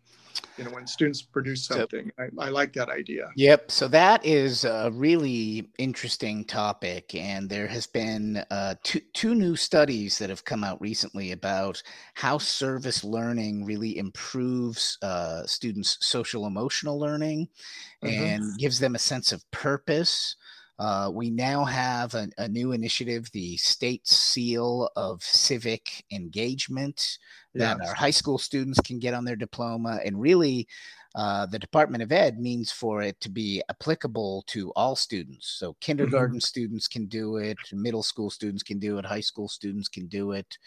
You 0.56 0.64
know, 0.64 0.70
when 0.70 0.86
students 0.86 1.22
produce 1.22 1.66
something, 1.66 2.10
so, 2.18 2.28
I, 2.40 2.46
I, 2.46 2.48
like 2.48 2.72
that 2.74 2.88
idea. 2.88 3.30
Yep. 3.36 3.70
So 3.70 3.88
that 3.88 4.24
is 4.24 4.64
a 4.64 4.90
really 4.92 5.68
interesting 5.78 6.44
topic, 6.44 7.14
and 7.14 7.48
there 7.48 7.68
has 7.68 7.86
been 7.86 8.44
uh, 8.50 8.74
two 8.82 9.00
two 9.14 9.34
new 9.34 9.54
studies 9.56 10.18
that 10.18 10.30
have 10.30 10.44
come 10.44 10.64
out 10.64 10.80
recently 10.80 11.32
about 11.32 11.82
how 12.14 12.38
service 12.38 13.04
learning 13.04 13.64
really 13.64 13.98
improves 13.98 14.98
uh, 15.02 15.44
students' 15.46 15.96
social 16.00 16.46
emotional 16.46 16.98
learning, 16.98 17.48
mm-hmm. 18.02 18.24
and 18.24 18.58
gives 18.58 18.80
them 18.80 18.94
a 18.94 19.00
sense 19.00 19.32
of 19.32 19.48
purpose. 19.52 20.36
Uh, 20.78 21.10
we 21.12 21.28
now 21.30 21.64
have 21.64 22.14
a, 22.14 22.28
a, 22.38 22.48
new 22.48 22.72
initiative, 22.72 23.28
the 23.32 23.56
State 23.56 24.06
Seal 24.06 24.88
of 24.94 25.22
Civic 25.22 26.04
Engagement, 26.12 27.18
that 27.54 27.78
yes. 27.80 27.88
our 27.88 27.94
high 27.94 28.10
school 28.10 28.38
students 28.38 28.78
can 28.80 29.00
get 29.00 29.12
on 29.12 29.24
their 29.24 29.36
diploma. 29.36 29.98
And 30.04 30.20
really, 30.20 30.68
uh, 31.14 31.46
the 31.46 31.58
Department 31.58 32.02
of 32.02 32.12
Ed 32.12 32.38
means 32.38 32.70
for 32.70 33.02
it 33.02 33.20
to 33.20 33.30
be 33.30 33.62
applicable 33.70 34.44
to 34.48 34.70
all 34.76 34.94
students. 34.94 35.56
So, 35.58 35.74
kindergarten 35.80 36.36
mm-hmm. 36.36 36.40
students 36.40 36.86
can 36.86 37.06
do 37.06 37.38
it, 37.38 37.56
middle 37.72 38.02
school 38.04 38.30
students 38.30 38.62
can 38.62 38.78
do 38.78 38.98
it, 38.98 39.04
high 39.04 39.20
school 39.20 39.48
students 39.48 39.88
can 39.88 40.06
do 40.06 40.32
it. 40.32 40.58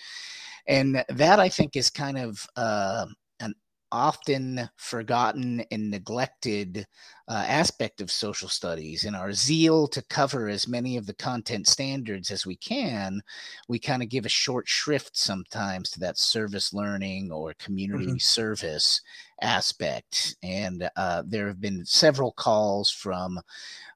And 0.67 1.05
that 1.07 1.39
I 1.39 1.47
think 1.47 1.75
is 1.75 1.89
kind 1.89 2.17
of 2.17 2.45
uh, 2.57 3.05
an 3.39 3.53
often 3.91 4.69
forgotten 4.77 5.63
and 5.71 5.89
neglected 5.91 6.85
uh, 7.31 7.45
aspect 7.47 8.01
of 8.01 8.11
social 8.11 8.49
studies. 8.49 9.05
In 9.05 9.15
our 9.15 9.31
zeal 9.31 9.87
to 9.87 10.01
cover 10.01 10.49
as 10.49 10.67
many 10.67 10.97
of 10.97 11.05
the 11.05 11.13
content 11.13 11.65
standards 11.65 12.29
as 12.29 12.45
we 12.45 12.57
can, 12.57 13.21
we 13.69 13.79
kind 13.79 14.03
of 14.03 14.09
give 14.09 14.25
a 14.25 14.29
short 14.29 14.67
shrift 14.67 15.15
sometimes 15.15 15.89
to 15.91 15.99
that 16.01 16.17
service 16.17 16.73
learning 16.73 17.31
or 17.31 17.53
community 17.53 18.07
mm-hmm. 18.07 18.17
service 18.17 18.99
aspect. 19.41 20.35
And 20.43 20.89
uh, 20.97 21.23
there 21.25 21.47
have 21.47 21.61
been 21.61 21.85
several 21.85 22.33
calls 22.33 22.91
from 22.91 23.39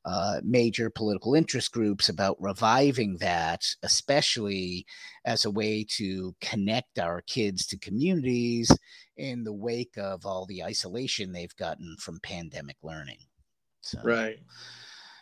uh, 0.06 0.40
major 0.42 0.90
political 0.90 1.36
interest 1.36 1.74
groups 1.74 2.08
about 2.08 2.42
reviving 2.42 3.18
that, 3.18 3.68
especially 3.84 4.86
as 5.26 5.44
a 5.44 5.52
way 5.52 5.84
to 5.90 6.34
connect 6.40 7.00
our 7.00 7.20
kids 7.22 7.66
to 7.68 7.78
communities 7.80 8.72
in 9.18 9.44
the 9.44 9.54
wake 9.54 9.98
of 9.98 10.26
all 10.26 10.46
the 10.46 10.64
isolation 10.64 11.34
they've 11.34 11.56
gotten 11.58 11.98
from 12.00 12.20
pandemic 12.22 12.78
learning. 12.82 13.25
So, 13.86 14.00
right. 14.04 14.40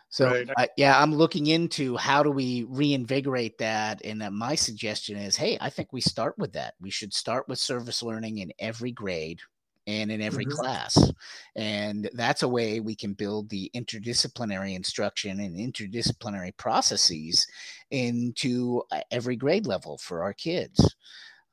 So 0.10 0.30
right. 0.30 0.50
Uh, 0.58 0.68
yeah, 0.78 1.02
I'm 1.02 1.14
looking 1.14 1.48
into 1.48 1.98
how 1.98 2.24
do 2.24 2.30
we 2.30 2.66
reinvigorate 2.70 3.58
that, 3.58 4.02
and 4.06 4.22
uh, 4.22 4.32
my 4.32 4.56
suggestion 4.56 5.18
is, 5.18 5.36
hey, 5.36 5.58
I 5.60 5.70
think 5.70 5.92
we 5.92 6.02
start 6.02 6.38
with 6.38 6.54
that. 6.54 6.76
We 6.80 6.92
should 6.92 7.14
start 7.14 7.48
with 7.48 7.60
service 7.60 8.04
learning 8.04 8.38
in 8.38 8.54
every 8.60 8.92
grade 8.92 9.40
and 9.86 10.12
in 10.12 10.22
every 10.22 10.46
mm-hmm. 10.46 10.56
class. 10.56 11.12
And 11.56 12.10
that's 12.14 12.44
a 12.44 12.48
way 12.48 12.80
we 12.80 12.96
can 12.96 13.14
build 13.14 13.50
the 13.50 13.70
interdisciplinary 13.76 14.76
instruction 14.76 15.40
and 15.42 15.58
interdisciplinary 15.58 16.56
processes 16.56 17.46
into 17.92 18.84
uh, 18.92 19.02
every 19.12 19.36
grade 19.36 19.68
level 19.68 19.98
for 19.98 20.24
our 20.24 20.34
kids. 20.34 20.96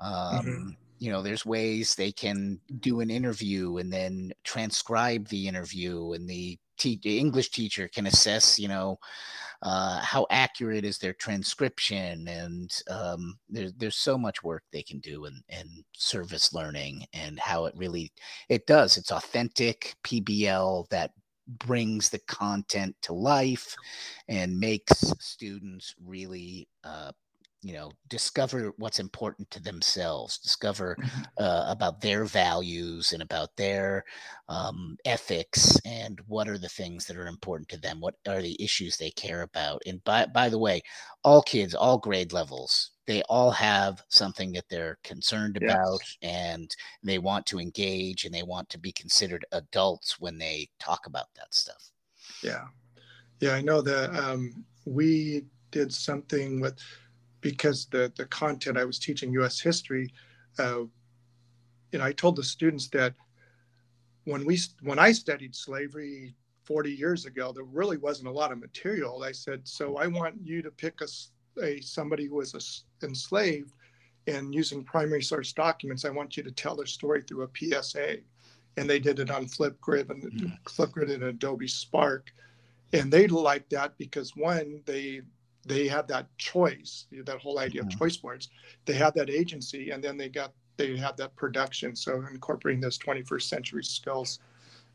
Um, 0.00 0.14
mm-hmm. 0.14 0.69
You 0.99 1.11
know, 1.11 1.23
there's 1.23 1.47
ways 1.47 1.95
they 1.95 2.12
can 2.12 2.61
do 2.79 3.00
an 3.00 3.11
interview 3.11 3.79
and 3.79 3.90
then 3.90 4.33
transcribe 4.45 5.26
the 5.29 5.49
interview, 5.49 6.12
and 6.12 6.29
the, 6.29 6.59
te- 6.80 7.18
English 7.18 7.50
teacher 7.50 7.88
can 7.88 8.06
assess, 8.06 8.58
you 8.58 8.68
know, 8.68 8.99
uh, 9.62 10.00
how 10.00 10.26
accurate 10.30 10.84
is 10.84 10.99
their 10.99 11.12
transcription 11.12 12.26
and 12.28 12.70
um, 12.88 13.38
there's 13.49 13.75
there's 13.75 13.96
so 13.96 14.16
much 14.16 14.42
work 14.42 14.62
they 14.72 14.82
can 14.82 14.99
do 15.00 15.26
in, 15.26 15.42
in 15.50 15.84
service 15.92 16.54
learning 16.54 17.04
and 17.12 17.38
how 17.38 17.66
it 17.66 17.75
really 17.76 18.10
it 18.49 18.66
does. 18.66 18.96
It's 18.96 19.12
authentic 19.12 19.96
pbl 20.02 20.88
that 20.88 21.10
brings 21.58 22.08
the 22.08 22.20
content 22.20 22.96
to 23.02 23.12
life 23.12 23.76
and 24.28 24.58
makes 24.58 25.12
students 25.18 25.94
really 26.04 26.68
uh, 26.84 27.12
you 27.62 27.75
know 27.75 27.90
discover 28.09 28.73
what's 28.79 28.99
important 28.99 29.50
to 29.50 29.62
themselves 29.62 30.38
discover 30.38 30.97
mm-hmm. 30.99 31.23
uh, 31.38 31.67
about 31.69 32.00
their 32.00 32.25
values 32.25 33.12
and 33.12 33.23
about 33.23 33.50
their 33.57 34.05
um, 34.49 34.97
ethics 35.05 35.79
and 35.85 36.21
what 36.26 36.49
are 36.49 36.59
the 36.59 36.69
things 36.69 37.07
that 37.07 37.17
are 37.17 37.26
important 37.26 37.69
to 37.69 37.79
them 37.79 38.00
what 38.00 38.14
are 38.29 38.40
the 38.40 38.61
issues 38.62 38.97
they 38.97 39.11
care 39.11 39.43
about 39.43 39.83
and 39.87 40.02
by, 40.05 40.26
by 40.26 40.49
the 40.49 40.59
way 40.59 40.81
all 41.23 41.43
kids 41.43 41.75
all 41.75 41.99
grade 41.99 42.33
levels 42.33 42.93
they 43.07 43.23
all 43.29 43.50
have 43.50 44.02
something 44.09 44.52
that 44.52 44.64
they're 44.71 44.99
concerned 45.05 45.59
yes. 45.61 45.73
about 45.73 46.00
and 46.23 46.75
they 47.02 47.19
want 47.19 47.45
to 47.45 47.59
engage 47.59 48.25
and 48.25 48.35
they 48.35 48.43
want 48.43 48.69
to 48.69 48.79
be 48.79 48.93
considered 48.93 49.45
adults 49.52 50.19
when 50.19 50.38
they 50.38 50.69
talk 50.79 51.07
about 51.07 51.26
that 51.37 51.52
stuff 51.52 51.90
yeah 52.43 52.64
yeah 53.40 53.52
i 53.52 53.61
know 53.61 53.83
that 53.83 54.14
um, 54.17 54.64
we 54.87 55.45
did 55.71 55.93
something 55.93 56.61
with 56.61 56.79
because 57.40 57.87
the 57.87 58.12
the 58.16 58.26
content 58.26 58.78
I 58.78 58.85
was 58.85 58.99
teaching 58.99 59.32
U.S. 59.35 59.61
history, 59.61 60.12
uh, 60.59 60.85
you 61.92 61.99
know, 61.99 62.04
I 62.04 62.12
told 62.12 62.37
the 62.37 62.44
students 62.44 62.88
that 62.88 63.14
when 64.25 64.44
we 64.44 64.59
when 64.82 64.99
I 64.99 65.12
studied 65.12 65.54
slavery 65.54 66.35
40 66.64 66.92
years 66.92 67.26
ago, 67.26 67.52
there 67.52 67.64
really 67.64 67.97
wasn't 67.97 68.28
a 68.28 68.32
lot 68.32 68.52
of 68.52 68.61
material. 68.61 69.25
I 69.25 69.32
said, 69.32 69.66
so 69.66 69.97
I 69.97 70.06
want 70.06 70.37
you 70.42 70.62
to 70.62 70.70
pick 70.70 71.00
a, 71.00 71.61
a 71.62 71.80
somebody 71.80 72.26
who 72.26 72.37
was 72.37 72.54
a, 72.54 73.04
enslaved, 73.04 73.73
and 74.26 74.54
using 74.54 74.85
primary 74.85 75.23
source 75.23 75.52
documents, 75.52 76.04
I 76.04 76.11
want 76.11 76.37
you 76.37 76.42
to 76.42 76.52
tell 76.52 76.76
their 76.76 76.87
story 76.87 77.23
through 77.23 77.42
a 77.44 77.82
PSA, 77.82 78.18
and 78.76 78.88
they 78.88 79.00
did 79.00 79.18
it 79.18 79.30
on 79.30 79.47
Flipgrid 79.47 80.11
and 80.11 80.23
mm-hmm. 80.23 80.47
Flipgrid 80.66 81.12
and 81.12 81.25
Adobe 81.25 81.66
Spark, 81.66 82.32
and 82.92 83.11
they 83.11 83.26
liked 83.26 83.70
that 83.70 83.97
because 83.99 84.37
one, 84.37 84.82
they 84.87 85.23
they 85.67 85.87
had 85.88 86.09
that 86.09 86.26
choice, 86.38 87.07
that 87.25 87.38
whole 87.38 87.59
idea 87.59 87.83
mm-hmm. 87.83 87.88
of 87.88 87.99
choice 87.99 88.17
boards. 88.17 88.49
They 88.87 88.95
had 88.95 89.14
that 89.14 89.31
agency, 89.31 89.90
and 89.90 90.02
then 90.02 90.17
they 90.17 90.29
got 90.29 90.52
they 90.76 90.97
had 90.97 91.17
that 91.19 91.37
production. 91.37 91.95
So 91.95 92.25
incorporating 92.31 92.81
those 92.81 92.99
21st 92.99 93.43
century 93.43 93.85
skills 93.85 94.38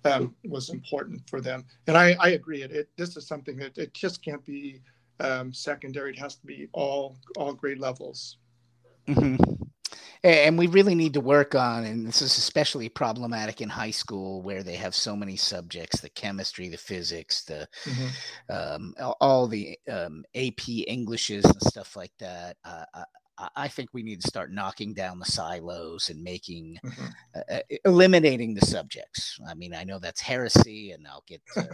um, 0.03 0.36
was 0.43 0.69
important 0.69 1.27
for 1.29 1.41
them. 1.41 1.65
And 1.88 1.95
I, 1.95 2.15
I 2.19 2.29
agree. 2.29 2.63
It, 2.63 2.72
it, 2.72 2.89
this 2.98 3.15
is 3.17 3.27
something 3.27 3.57
that 3.57 3.77
it 3.77 3.93
just 3.93 4.24
can't 4.24 4.43
be 4.45 4.81
um, 5.19 5.53
secondary. 5.53 6.12
It 6.12 6.19
has 6.19 6.36
to 6.38 6.45
be 6.45 6.67
all 6.74 7.17
all 7.38 7.53
grade 7.53 7.79
levels. 7.79 8.38
Mm-hmm 9.07 9.64
and 10.24 10.57
we 10.57 10.67
really 10.67 10.95
need 10.95 11.13
to 11.13 11.22
work 11.22 11.55
on 11.55 11.84
and 11.84 12.07
this 12.07 12.22
is 12.22 12.38
especially 12.38 12.89
problematic 12.89 13.62
in 13.62 13.69
high 13.69 13.91
school 13.91 14.41
where 14.41 14.63
they 14.63 14.75
have 14.75 14.95
so 14.95 15.15
many 15.15 15.36
subjects 15.36 16.01
the 16.01 16.10
chemistry 16.10 16.69
the 16.69 16.77
physics 16.77 17.43
the 17.43 17.67
mm-hmm. 17.86 18.53
um, 18.53 18.95
all 19.19 19.48
the 19.48 19.77
um, 19.89 20.24
ap 20.36 20.62
englishes 20.88 21.45
and 21.45 21.62
stuff 21.62 21.95
like 21.95 22.13
that 22.19 22.57
uh, 22.65 22.86
I 23.55 23.67
think 23.67 23.89
we 23.91 24.03
need 24.03 24.21
to 24.21 24.27
start 24.27 24.51
knocking 24.51 24.93
down 24.93 25.19
the 25.19 25.25
silos 25.25 26.09
and 26.09 26.23
making 26.23 26.79
mm-hmm. 26.83 27.05
uh, 27.35 27.55
uh 27.55 27.77
eliminating 27.83 28.53
the 28.53 28.65
subjects. 28.65 29.39
I 29.47 29.53
mean, 29.53 29.73
I 29.73 29.83
know 29.83 29.99
that's 29.99 30.21
heresy, 30.21 30.91
and 30.91 31.05
I'll 31.07 31.23
get 31.27 31.41
uh, 31.57 31.65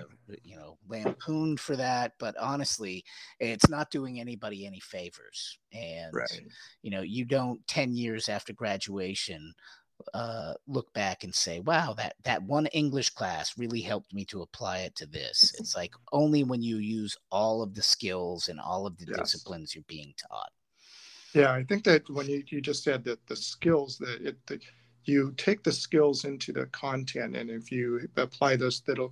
you 0.43 0.55
know 0.55 0.77
lampooned 0.89 1.59
for 1.59 1.75
that. 1.75 2.13
But 2.19 2.35
honestly, 2.37 3.03
it's 3.39 3.69
not 3.69 3.91
doing 3.91 4.19
anybody 4.19 4.65
any 4.65 4.79
favors. 4.79 5.59
And 5.73 6.13
right. 6.13 6.41
you 6.81 6.89
know, 6.89 7.01
you 7.01 7.25
don't 7.25 7.65
ten 7.67 7.93
years 7.93 8.27
after 8.27 8.53
graduation 8.53 9.53
uh, 10.13 10.53
look 10.67 10.91
back 10.93 11.23
and 11.23 11.33
say, 11.33 11.59
"Wow, 11.59 11.93
that 11.93 12.15
that 12.23 12.43
one 12.43 12.67
English 12.67 13.11
class 13.11 13.57
really 13.57 13.81
helped 13.81 14.13
me 14.13 14.25
to 14.25 14.41
apply 14.41 14.79
it 14.79 14.95
to 14.95 15.05
this." 15.05 15.53
It's 15.59 15.75
like 15.75 15.93
only 16.11 16.43
when 16.43 16.61
you 16.61 16.77
use 16.77 17.15
all 17.29 17.61
of 17.61 17.75
the 17.75 17.83
skills 17.83 18.47
and 18.47 18.59
all 18.59 18.87
of 18.87 18.97
the 18.97 19.05
yes. 19.07 19.19
disciplines 19.19 19.75
you're 19.75 19.83
being 19.87 20.13
taught. 20.29 20.51
Yeah, 21.33 21.51
I 21.53 21.63
think 21.63 21.83
that 21.85 22.09
when 22.09 22.27
you, 22.27 22.43
you 22.47 22.61
just 22.61 22.83
said 22.83 23.03
that 23.05 23.25
the 23.27 23.35
skills 23.35 23.97
that 23.99 24.35
it 24.49 24.63
you 25.05 25.33
take 25.37 25.63
the 25.63 25.71
skills 25.71 26.25
into 26.25 26.51
the 26.51 26.67
content, 26.67 27.35
and 27.35 27.49
if 27.49 27.71
you 27.71 28.07
apply 28.17 28.55
those, 28.55 28.81
that'll 28.81 29.11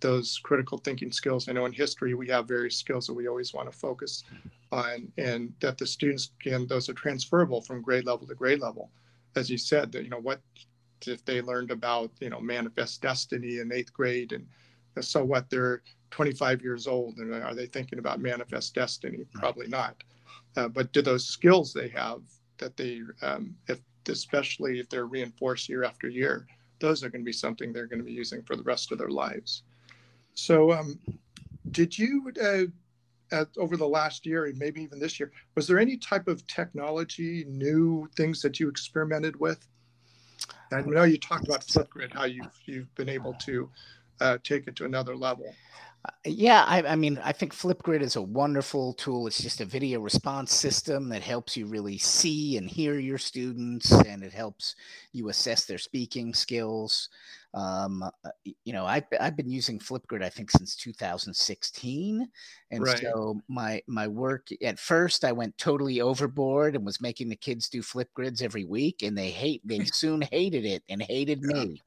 those 0.00 0.38
critical 0.42 0.78
thinking 0.78 1.12
skills. 1.12 1.48
I 1.48 1.52
know 1.52 1.66
in 1.66 1.72
history 1.72 2.14
we 2.14 2.28
have 2.28 2.48
various 2.48 2.76
skills 2.76 3.06
that 3.06 3.14
we 3.14 3.28
always 3.28 3.54
want 3.54 3.70
to 3.70 3.78
focus 3.78 4.24
on, 4.72 5.12
and 5.18 5.52
that 5.60 5.78
the 5.78 5.86
students 5.86 6.32
can 6.42 6.66
those 6.66 6.88
are 6.88 6.94
transferable 6.94 7.60
from 7.62 7.82
grade 7.82 8.04
level 8.04 8.26
to 8.26 8.34
grade 8.34 8.60
level. 8.60 8.90
As 9.36 9.48
you 9.48 9.58
said, 9.58 9.92
that 9.92 10.02
you 10.02 10.10
know 10.10 10.20
what 10.20 10.40
if 11.06 11.24
they 11.24 11.40
learned 11.40 11.70
about 11.70 12.10
you 12.20 12.30
know 12.30 12.40
manifest 12.40 13.00
destiny 13.00 13.58
in 13.58 13.72
eighth 13.72 13.92
grade, 13.92 14.32
and 14.32 14.46
so 15.04 15.24
what 15.24 15.48
they're 15.48 15.82
25 16.10 16.62
years 16.62 16.88
old, 16.88 17.18
and 17.18 17.32
are 17.32 17.54
they 17.54 17.66
thinking 17.66 18.00
about 18.00 18.20
manifest 18.20 18.74
destiny? 18.74 19.24
Probably 19.34 19.68
not. 19.68 20.02
Uh, 20.56 20.68
but 20.68 20.92
do 20.92 21.02
those 21.02 21.26
skills 21.26 21.72
they 21.72 21.88
have 21.88 22.22
that 22.58 22.76
they, 22.76 23.00
um, 23.22 23.54
if 23.68 23.80
especially 24.08 24.80
if 24.80 24.88
they're 24.88 25.06
reinforced 25.06 25.68
year 25.68 25.84
after 25.84 26.08
year, 26.08 26.46
those 26.80 27.04
are 27.04 27.10
going 27.10 27.22
to 27.22 27.26
be 27.26 27.32
something 27.32 27.72
they're 27.72 27.86
going 27.86 27.98
to 27.98 28.04
be 28.04 28.12
using 28.12 28.42
for 28.42 28.56
the 28.56 28.62
rest 28.62 28.90
of 28.90 28.98
their 28.98 29.10
lives. 29.10 29.62
So, 30.34 30.72
um, 30.72 30.98
did 31.70 31.96
you, 31.98 32.32
uh, 32.42 32.64
at, 33.32 33.48
over 33.58 33.76
the 33.76 33.86
last 33.86 34.26
year 34.26 34.46
and 34.46 34.58
maybe 34.58 34.82
even 34.82 34.98
this 34.98 35.20
year, 35.20 35.30
was 35.54 35.66
there 35.66 35.78
any 35.78 35.96
type 35.96 36.26
of 36.26 36.46
technology, 36.46 37.44
new 37.48 38.08
things 38.16 38.42
that 38.42 38.58
you 38.58 38.68
experimented 38.68 39.38
with? 39.38 39.66
I 40.72 40.80
know 40.82 41.04
you 41.04 41.18
talked 41.18 41.46
about 41.46 41.66
Flipgrid, 41.66 42.12
how 42.12 42.24
you've 42.24 42.58
you've 42.64 42.94
been 42.94 43.08
able 43.08 43.34
to 43.34 43.68
uh, 44.20 44.38
take 44.42 44.66
it 44.68 44.76
to 44.76 44.84
another 44.84 45.16
level. 45.16 45.52
Yeah, 46.24 46.64
I, 46.66 46.82
I, 46.82 46.96
mean, 46.96 47.20
I 47.22 47.32
think 47.32 47.54
Flipgrid 47.54 48.00
is 48.00 48.16
a 48.16 48.22
wonderful 48.22 48.94
tool. 48.94 49.26
It's 49.26 49.42
just 49.42 49.60
a 49.60 49.66
video 49.66 50.00
response 50.00 50.54
system 50.54 51.10
that 51.10 51.22
helps 51.22 51.58
you 51.58 51.66
really 51.66 51.98
see 51.98 52.56
and 52.56 52.68
hear 52.70 52.98
your 52.98 53.18
students, 53.18 53.92
and 53.92 54.22
it 54.22 54.32
helps 54.32 54.76
you 55.12 55.28
assess 55.28 55.66
their 55.66 55.76
speaking 55.76 56.32
skills. 56.32 57.10
Um, 57.52 58.02
uh, 58.02 58.30
you 58.64 58.72
know, 58.72 58.86
I've, 58.86 59.04
I've 59.20 59.36
been 59.36 59.50
using 59.50 59.78
Flipgrid, 59.78 60.22
I 60.22 60.30
think, 60.30 60.50
since 60.50 60.74
2016, 60.76 62.28
and 62.70 62.82
right. 62.82 62.98
so 62.98 63.40
my 63.48 63.82
my 63.86 64.08
work 64.08 64.48
at 64.62 64.78
first, 64.78 65.24
I 65.24 65.32
went 65.32 65.58
totally 65.58 66.00
overboard 66.00 66.76
and 66.76 66.84
was 66.84 67.02
making 67.02 67.28
the 67.28 67.36
kids 67.36 67.68
do 67.68 67.82
Flipgrids 67.82 68.42
every 68.42 68.64
week, 68.64 69.02
and 69.02 69.16
they 69.18 69.30
hate 69.30 69.60
they 69.66 69.84
soon 69.92 70.22
hated 70.22 70.64
it 70.64 70.82
and 70.88 71.02
hated 71.02 71.42
yeah. 71.42 71.64
me 71.64 71.82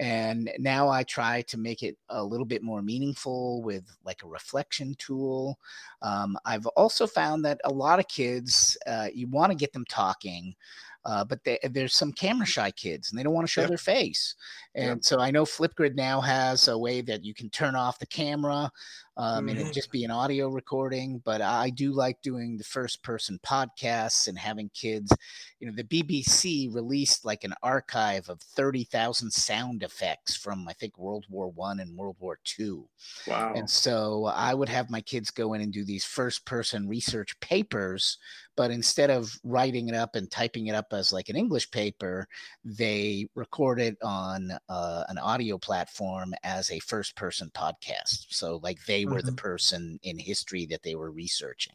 and 0.00 0.50
now 0.58 0.88
i 0.88 1.02
try 1.02 1.42
to 1.42 1.58
make 1.58 1.82
it 1.82 1.96
a 2.08 2.24
little 2.24 2.46
bit 2.46 2.62
more 2.62 2.82
meaningful 2.82 3.62
with 3.62 3.84
like 4.04 4.22
a 4.24 4.28
reflection 4.28 4.94
tool 4.98 5.58
um, 6.02 6.36
i've 6.46 6.66
also 6.68 7.06
found 7.06 7.44
that 7.44 7.60
a 7.64 7.72
lot 7.72 7.98
of 8.00 8.08
kids 8.08 8.76
uh, 8.86 9.08
you 9.14 9.28
want 9.28 9.52
to 9.52 9.56
get 9.56 9.72
them 9.72 9.84
talking 9.88 10.54
uh, 11.04 11.24
but 11.24 11.42
they, 11.44 11.58
there's 11.70 11.94
some 11.94 12.12
camera 12.12 12.46
shy 12.46 12.70
kids 12.70 13.10
and 13.10 13.18
they 13.18 13.22
don't 13.22 13.32
want 13.32 13.46
to 13.46 13.50
show 13.50 13.62
yep. 13.62 13.68
their 13.68 13.78
face. 13.78 14.34
And 14.74 14.98
yep. 14.98 15.04
so 15.04 15.18
I 15.18 15.30
know 15.30 15.44
Flipgrid 15.44 15.94
now 15.94 16.20
has 16.20 16.68
a 16.68 16.76
way 16.76 17.00
that 17.02 17.24
you 17.24 17.32
can 17.32 17.48
turn 17.48 17.74
off 17.74 17.98
the 17.98 18.06
camera 18.06 18.70
um, 19.20 19.40
mm-hmm. 19.40 19.48
and 19.50 19.58
it 19.58 19.62
mm-hmm. 19.64 19.72
just 19.72 19.92
be 19.92 20.04
an 20.04 20.10
audio 20.10 20.48
recording. 20.48 21.20
But 21.26 21.42
I 21.42 21.68
do 21.68 21.92
like 21.92 22.22
doing 22.22 22.56
the 22.56 22.64
first 22.64 23.02
person 23.02 23.38
podcasts 23.44 24.28
and 24.28 24.38
having 24.38 24.70
kids. 24.72 25.12
You 25.58 25.66
know, 25.66 25.74
the 25.76 25.84
BBC 25.84 26.74
released 26.74 27.26
like 27.26 27.44
an 27.44 27.52
archive 27.62 28.30
of 28.30 28.40
30,000 28.40 29.30
sound 29.30 29.82
effects 29.82 30.36
from, 30.36 30.66
I 30.66 30.72
think, 30.72 30.98
World 30.98 31.26
War 31.28 31.48
One 31.48 31.80
and 31.80 31.94
World 31.96 32.16
War 32.18 32.38
Two. 32.44 32.88
Wow. 33.26 33.52
And 33.54 33.68
so 33.68 34.24
I 34.24 34.54
would 34.54 34.70
have 34.70 34.88
my 34.88 35.02
kids 35.02 35.30
go 35.30 35.52
in 35.52 35.60
and 35.60 35.72
do 35.72 35.84
these 35.84 36.04
first 36.04 36.46
person 36.46 36.88
research 36.88 37.38
papers 37.40 38.16
but 38.60 38.70
instead 38.70 39.08
of 39.08 39.34
writing 39.42 39.88
it 39.88 39.94
up 39.94 40.16
and 40.16 40.30
typing 40.30 40.66
it 40.66 40.74
up 40.74 40.92
as 40.92 41.14
like 41.14 41.30
an 41.30 41.36
English 41.36 41.70
paper, 41.70 42.28
they 42.62 43.26
record 43.34 43.80
it 43.80 43.96
on 44.02 44.52
uh, 44.68 45.02
an 45.08 45.16
audio 45.16 45.56
platform 45.56 46.34
as 46.42 46.70
a 46.70 46.78
first 46.80 47.16
person 47.16 47.50
podcast. 47.54 48.26
So, 48.28 48.60
like, 48.62 48.84
they 48.84 49.06
were 49.10 49.18
mm-hmm. 49.18 49.26
the 49.26 49.32
person 49.32 49.98
in 50.02 50.18
history 50.18 50.66
that 50.66 50.82
they 50.82 50.94
were 50.94 51.10
researching. 51.10 51.74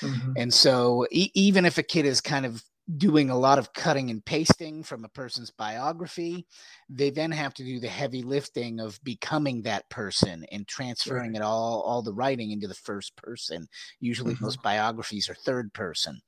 Mm-hmm. 0.00 0.32
And 0.36 0.52
so, 0.52 1.06
e- 1.10 1.30
even 1.34 1.64
if 1.64 1.78
a 1.78 1.82
kid 1.82 2.04
is 2.04 2.20
kind 2.20 2.44
of 2.44 2.62
doing 2.98 3.30
a 3.30 3.38
lot 3.38 3.58
of 3.58 3.72
cutting 3.72 4.10
and 4.10 4.24
pasting 4.24 4.82
from 4.82 5.04
a 5.04 5.08
person's 5.08 5.50
biography. 5.50 6.46
They 6.90 7.08
then 7.08 7.30
have 7.30 7.54
to 7.54 7.64
do 7.64 7.80
the 7.80 7.88
heavy 7.88 8.22
lifting 8.22 8.78
of 8.78 9.02
becoming 9.02 9.62
that 9.62 9.88
person 9.88 10.44
and 10.52 10.68
transferring 10.68 11.32
right. 11.32 11.40
it 11.40 11.42
all, 11.42 11.80
all 11.86 12.02
the 12.02 12.12
writing 12.12 12.50
into 12.50 12.68
the 12.68 12.74
first 12.74 13.16
person. 13.16 13.66
Usually 14.00 14.34
mm-hmm. 14.34 14.44
most 14.44 14.62
biographies 14.62 15.30
are 15.30 15.34
third 15.34 15.72
person. 15.72 16.20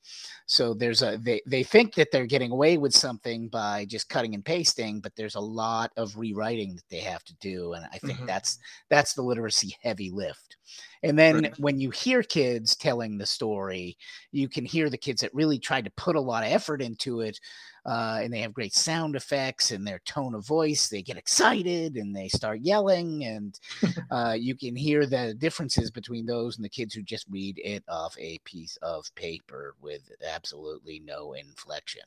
So 0.47 0.73
there's 0.73 1.03
a 1.03 1.19
they, 1.19 1.43
they 1.47 1.63
think 1.63 1.95
that 1.95 2.11
they're 2.11 2.27
getting 2.27 2.53
away 2.53 2.79
with 2.79 2.95
something 2.95 3.49
by 3.49 3.85
just 3.85 4.09
cutting 4.09 4.35
and 4.35 4.45
pasting, 4.45 5.01
but 5.01 5.15
there's 5.15 5.35
a 5.35 5.41
lot 5.41 5.93
of 5.99 6.17
rewriting 6.17 6.75
that 6.77 6.89
they 6.89 7.01
have 7.01 7.25
to 7.25 7.35
do. 7.37 7.75
And 7.75 7.85
I 7.93 7.99
think 7.99 8.19
mm-hmm. 8.19 8.27
that's 8.27 8.59
that's 8.89 9.13
the 9.13 9.23
literacy 9.23 9.77
heavy 9.83 10.11
lift. 10.11 10.57
And 11.03 11.19
then 11.19 11.43
right. 11.43 11.59
when 11.59 11.81
you 11.81 11.91
hear 11.91 12.23
kids 12.23 12.75
telling 12.77 13.17
the 13.17 13.27
story, 13.27 13.97
you 14.33 14.49
can 14.49 14.65
hear 14.65 14.91
the 14.91 14.99
kids 14.99 15.21
that 15.21 15.35
really 15.35 15.59
tried 15.59 15.85
to 15.85 15.91
put 15.93 16.17
a 16.17 16.21
lot 16.21 16.45
of 16.45 16.53
effort 16.53 16.83
into 16.83 17.21
it. 17.21 17.39
Uh, 17.85 18.19
and 18.21 18.33
they 18.33 18.41
have 18.41 18.53
great 18.53 18.75
sound 18.75 19.15
effects 19.15 19.71
and 19.71 19.87
their 19.87 20.01
tone 20.01 20.35
of 20.35 20.45
voice. 20.45 20.89
They 20.89 21.03
get 21.03 21.17
excited 21.17 21.97
and 21.97 22.15
they 22.15 22.29
start 22.29 22.61
yelling, 22.61 23.25
and 23.25 23.61
uh, 24.11 24.37
you 24.37 24.57
can 24.57 24.75
hear 24.75 25.07
the 25.07 25.35
differences 25.35 25.91
between 25.93 26.27
those 26.27 26.57
and 26.57 26.65
the 26.65 26.69
kids 26.69 26.95
who 26.95 27.03
just 27.03 27.27
read 27.31 27.61
it 27.63 27.85
off 27.89 28.17
a 28.19 28.39
piece 28.39 28.77
of 28.83 29.07
paper 29.15 29.77
with 29.81 30.11
absolutely 30.29 30.99
no 30.99 31.35
inflection 31.35 32.03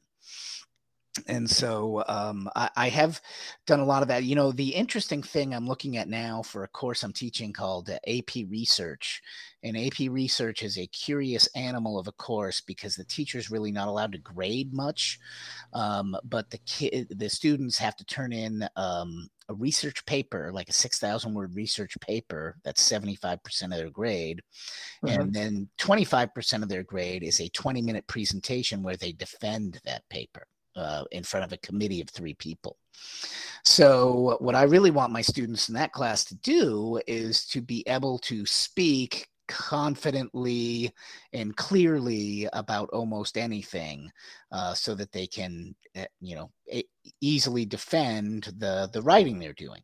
and 1.27 1.49
so 1.49 2.03
um, 2.07 2.49
I, 2.55 2.69
I, 2.75 2.89
have 2.89 3.19
done 3.65 3.79
a 3.79 3.85
lot 3.85 4.01
of 4.01 4.07
that. 4.09 4.23
You 4.23 4.35
know, 4.35 4.51
the 4.51 4.69
interesting 4.69 5.23
thing 5.23 5.53
I'm 5.53 5.67
looking 5.67 5.97
at 5.97 6.07
now 6.07 6.43
for 6.43 6.63
a 6.63 6.67
course 6.67 7.03
I'm 7.03 7.13
teaching 7.13 7.51
called 7.51 7.89
uh, 7.89 7.97
AP 8.07 8.47
Research, 8.47 9.21
and 9.63 9.77
AP 9.77 10.09
Research 10.09 10.63
is 10.63 10.77
a 10.77 10.87
curious 10.87 11.47
animal 11.55 11.97
of 11.97 12.07
a 12.07 12.13
course 12.13 12.61
because 12.61 12.95
the 12.95 13.03
teacher's 13.03 13.49
really 13.49 13.71
not 13.71 13.87
allowed 13.87 14.11
to 14.11 14.19
grade 14.19 14.73
much, 14.73 15.19
um, 15.73 16.15
but 16.23 16.49
the 16.51 16.59
kid, 16.59 17.07
the 17.09 17.29
students 17.29 17.77
have 17.77 17.95
to 17.97 18.05
turn 18.05 18.31
in 18.31 18.67
um, 18.75 19.27
a 19.49 19.53
research 19.55 20.05
paper, 20.05 20.51
like 20.53 20.69
a 20.69 20.73
6,000 20.73 21.33
word 21.33 21.55
research 21.55 21.97
paper, 22.01 22.55
that's 22.63 22.87
75% 22.87 23.63
of 23.63 23.69
their 23.71 23.89
grade. 23.89 24.41
Mm-hmm. 25.03 25.21
And 25.21 25.33
then 25.33 25.69
25% 25.79 26.61
of 26.61 26.69
their 26.69 26.83
grade 26.83 27.23
is 27.23 27.41
a 27.41 27.49
20 27.49 27.81
minute 27.81 28.05
presentation 28.05 28.83
where 28.83 28.97
they 28.97 29.11
defend 29.11 29.81
that 29.85 30.07
paper 30.09 30.45
uh, 30.75 31.03
in 31.11 31.23
front 31.23 31.45
of 31.45 31.53
a 31.53 31.57
committee 31.57 32.01
of 32.01 32.09
three 32.09 32.33
people. 32.33 32.77
So, 33.63 34.37
what 34.39 34.55
I 34.55 34.63
really 34.63 34.91
want 34.91 35.11
my 35.11 35.21
students 35.21 35.69
in 35.69 35.75
that 35.75 35.91
class 35.91 36.23
to 36.25 36.35
do 36.35 36.99
is 37.07 37.45
to 37.47 37.61
be 37.61 37.83
able 37.87 38.19
to 38.19 38.45
speak 38.45 39.27
confidently 39.49 40.93
and 41.33 41.57
clearly 41.57 42.47
about 42.53 42.87
almost 42.91 43.35
anything 43.35 44.09
uh, 44.51 44.75
so 44.75 44.93
that 44.93 45.11
they 45.11 45.25
can 45.25 45.75
eh, 45.95 46.05
you 46.21 46.35
know 46.35 46.51
easily 47.19 47.65
defend 47.65 48.53
the 48.59 48.87
the 48.93 49.01
writing 49.01 49.39
they're 49.39 49.53
doing 49.53 49.81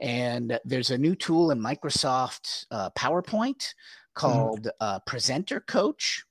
and 0.00 0.58
there's 0.64 0.90
a 0.90 0.98
new 0.98 1.14
tool 1.14 1.50
in 1.50 1.60
microsoft 1.60 2.64
uh, 2.70 2.88
powerpoint 2.90 3.58
mm-hmm. 3.58 4.20
called 4.20 4.64
mm. 4.64 4.70
uh, 4.80 4.98
presenter 5.00 5.60
coach 5.60 6.24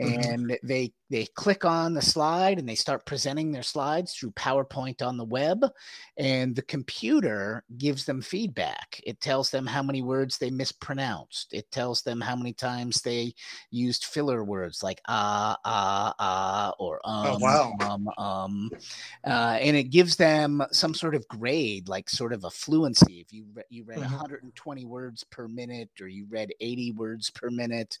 mm-hmm. 0.00 0.14
and 0.14 0.46
mm-hmm. 0.46 0.66
they 0.66 0.92
they 1.14 1.26
click 1.26 1.64
on 1.64 1.94
the 1.94 2.02
slide 2.02 2.58
and 2.58 2.68
they 2.68 2.74
start 2.74 3.06
presenting 3.06 3.52
their 3.52 3.62
slides 3.62 4.14
through 4.14 4.32
PowerPoint 4.32 5.00
on 5.00 5.16
the 5.16 5.24
web, 5.24 5.64
and 6.16 6.56
the 6.56 6.62
computer 6.62 7.62
gives 7.78 8.04
them 8.04 8.20
feedback. 8.20 9.00
It 9.06 9.20
tells 9.20 9.48
them 9.48 9.64
how 9.64 9.80
many 9.80 10.02
words 10.02 10.38
they 10.38 10.50
mispronounced. 10.50 11.54
It 11.54 11.70
tells 11.70 12.02
them 12.02 12.20
how 12.20 12.34
many 12.34 12.52
times 12.52 13.00
they 13.00 13.32
used 13.70 14.06
filler 14.06 14.42
words 14.42 14.82
like 14.82 15.00
ah, 15.06 15.56
ah, 15.64 16.14
ah, 16.18 16.72
or 16.80 17.00
oh, 17.04 17.10
um, 17.10 17.26
oh, 17.26 17.38
wow. 17.38 17.72
um, 17.78 18.08
um. 18.18 18.70
Uh, 19.24 19.58
and 19.60 19.76
it 19.76 19.90
gives 19.90 20.16
them 20.16 20.64
some 20.72 20.94
sort 20.94 21.14
of 21.14 21.28
grade, 21.28 21.88
like 21.88 22.10
sort 22.10 22.32
of 22.32 22.42
a 22.42 22.50
fluency. 22.50 23.20
If 23.20 23.32
you, 23.32 23.44
re- 23.54 23.62
you 23.70 23.84
read 23.84 23.98
mm-hmm. 23.98 24.14
120 24.14 24.84
words 24.84 25.22
per 25.22 25.46
minute 25.46 25.90
or 26.00 26.08
you 26.08 26.26
read 26.28 26.52
80 26.60 26.90
words 26.90 27.30
per 27.30 27.50
minute. 27.50 28.00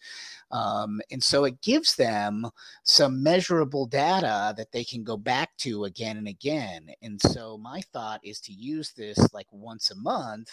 Um, 0.50 1.00
and 1.12 1.22
so 1.22 1.44
it 1.44 1.62
gives 1.62 1.94
them 1.94 2.50
some 2.82 3.03
some 3.04 3.22
measurable 3.22 3.84
data 3.84 4.54
that 4.56 4.72
they 4.72 4.82
can 4.82 5.04
go 5.04 5.14
back 5.14 5.54
to 5.58 5.84
again 5.84 6.16
and 6.16 6.26
again. 6.26 6.88
And 7.02 7.20
so 7.20 7.58
my 7.58 7.82
thought 7.92 8.18
is 8.24 8.40
to 8.40 8.52
use 8.52 8.92
this 8.92 9.18
like 9.34 9.46
once 9.50 9.90
a 9.90 9.96
month 9.96 10.50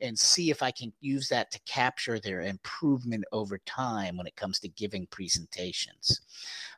and 0.00 0.18
see 0.18 0.50
if 0.50 0.62
I 0.62 0.70
can 0.70 0.94
use 1.02 1.28
that 1.28 1.50
to 1.50 1.60
capture 1.66 2.18
their 2.18 2.40
improvement 2.40 3.24
over 3.32 3.58
time 3.66 4.16
when 4.16 4.26
it 4.26 4.34
comes 4.34 4.58
to 4.60 4.68
giving 4.68 5.08
presentations. 5.08 6.22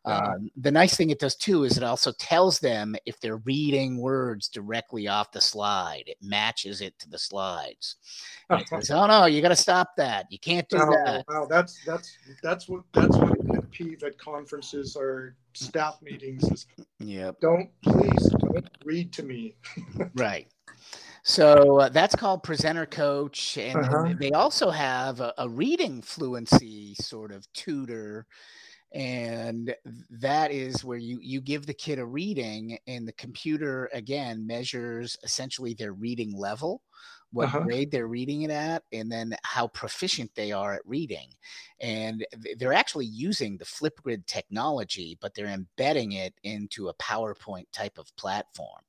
Um, 0.04 0.50
the 0.56 0.72
nice 0.72 0.96
thing 0.96 1.11
it 1.11 1.20
does 1.20 1.37
too 1.37 1.62
is 1.62 1.76
it 1.76 1.85
also 1.85 2.11
tells 2.18 2.58
them 2.58 2.96
if 3.06 3.20
they're 3.20 3.37
reading 3.37 3.98
words 3.98 4.48
directly 4.48 5.06
off 5.06 5.30
the 5.30 5.40
slide. 5.40 6.02
It 6.06 6.16
matches 6.20 6.80
it 6.80 6.98
to 6.98 7.08
the 7.08 7.18
slides. 7.18 7.94
it 8.50 8.66
says, 8.82 8.90
"Oh 8.90 9.06
no, 9.06 9.26
you 9.26 9.40
got 9.40 9.50
to 9.50 9.56
stop 9.56 9.94
that. 9.98 10.26
You 10.30 10.40
can't 10.40 10.68
do 10.68 10.78
oh, 10.80 10.90
that." 10.90 11.24
Wow, 11.28 11.46
that's 11.48 11.78
that's 11.85 12.18
that's 12.42 12.68
what 12.68 12.82
that's 12.92 13.16
what 13.16 13.41
pet 13.72 14.02
at 14.02 14.18
conferences 14.18 14.96
or 14.96 15.35
staff 15.54 15.98
meetings 16.02 16.44
is. 16.50 16.66
Yep. 16.98 17.40
Don't 17.40 17.70
please 17.82 18.28
don't 18.40 18.68
read 18.85 19.12
to 19.14 19.22
me. 19.22 19.56
right. 20.14 20.46
So 21.24 21.80
uh, 21.80 21.88
that's 21.88 22.16
called 22.16 22.42
Presenter 22.42 22.87
Coach, 22.87 23.56
and, 23.56 23.76
uh-huh. 23.76 24.04
and 24.04 24.18
they 24.18 24.32
also 24.32 24.70
have 24.70 25.20
a, 25.20 25.32
a, 25.38 25.48
reading 25.48 26.02
fluency 26.02 26.94
sort 26.96 27.30
of 27.30 27.46
tutor, 27.52 28.26
and 28.92 29.72
that 30.11 30.50
is 30.50 30.85
where 30.85 30.98
you 30.98 31.20
you 31.22 31.40
give 31.40 31.64
the 31.64 31.74
kid 31.74 32.00
a 32.00 32.04
reading, 32.04 32.76
and 32.88 33.06
the 33.06 33.12
computer 33.12 33.88
again 33.92 34.44
measures 34.44 35.16
essentially 35.22 35.74
their 35.74 35.92
reading 35.92 36.37
level 36.37 36.82
what 37.32 37.46
uh-huh. 37.46 37.60
grade 37.60 37.90
they're 37.90 38.06
reading 38.06 38.42
it 38.42 38.50
at 38.50 38.82
and 38.92 39.10
then 39.10 39.34
how 39.42 39.66
proficient 39.68 40.30
they 40.34 40.52
are 40.52 40.74
at 40.74 40.86
reading 40.86 41.28
and 41.80 42.24
they're 42.58 42.72
actually 42.72 43.06
using 43.06 43.56
the 43.56 43.64
flipgrid 43.64 44.24
technology 44.26 45.16
but 45.20 45.34
they're 45.34 45.46
embedding 45.46 46.12
it 46.12 46.34
into 46.42 46.88
a 46.88 46.94
powerpoint 46.94 47.66
type 47.72 47.98
of 47.98 48.14
platform 48.16 48.82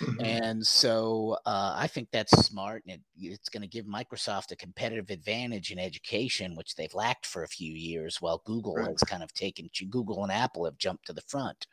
Mm-hmm. 0.00 0.24
And 0.24 0.66
so 0.66 1.36
uh, 1.44 1.74
I 1.76 1.86
think 1.86 2.08
that's 2.10 2.36
smart, 2.46 2.82
and 2.86 2.94
it, 2.94 3.00
it's 3.18 3.48
going 3.48 3.62
to 3.62 3.68
give 3.68 3.84
Microsoft 3.84 4.50
a 4.50 4.56
competitive 4.56 5.10
advantage 5.10 5.72
in 5.72 5.78
education, 5.78 6.56
which 6.56 6.74
they've 6.74 6.94
lacked 6.94 7.26
for 7.26 7.42
a 7.42 7.48
few 7.48 7.72
years, 7.72 8.20
while 8.20 8.42
Google 8.46 8.74
right. 8.74 8.88
has 8.88 9.02
kind 9.02 9.22
of 9.22 9.32
taken 9.34 9.68
Google 9.90 10.22
and 10.22 10.32
Apple 10.32 10.64
have 10.64 10.78
jumped 10.78 11.06
to 11.06 11.12
the 11.12 11.22
front. 11.22 11.66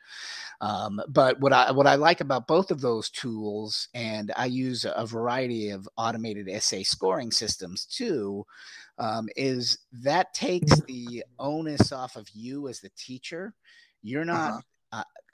Um, 0.60 1.00
but 1.08 1.40
what 1.40 1.52
I 1.52 1.70
what 1.70 1.86
I 1.86 1.94
like 1.94 2.20
about 2.20 2.46
both 2.46 2.70
of 2.70 2.80
those 2.80 3.08
tools, 3.10 3.88
and 3.94 4.32
I 4.36 4.46
use 4.46 4.84
a 4.84 5.06
variety 5.06 5.70
of 5.70 5.88
automated 5.96 6.48
essay 6.48 6.82
scoring 6.82 7.30
systems 7.30 7.86
too. 7.86 8.44
Um, 8.98 9.28
is 9.36 9.78
that 9.92 10.34
takes 10.34 10.72
mm-hmm. 10.72 10.86
the 10.86 11.24
onus 11.38 11.92
off 11.92 12.16
of 12.16 12.28
you 12.34 12.68
as 12.68 12.80
the 12.80 12.90
teacher. 12.96 13.54
You're 14.02 14.24
not 14.24 14.50
uh-huh. 14.50 14.60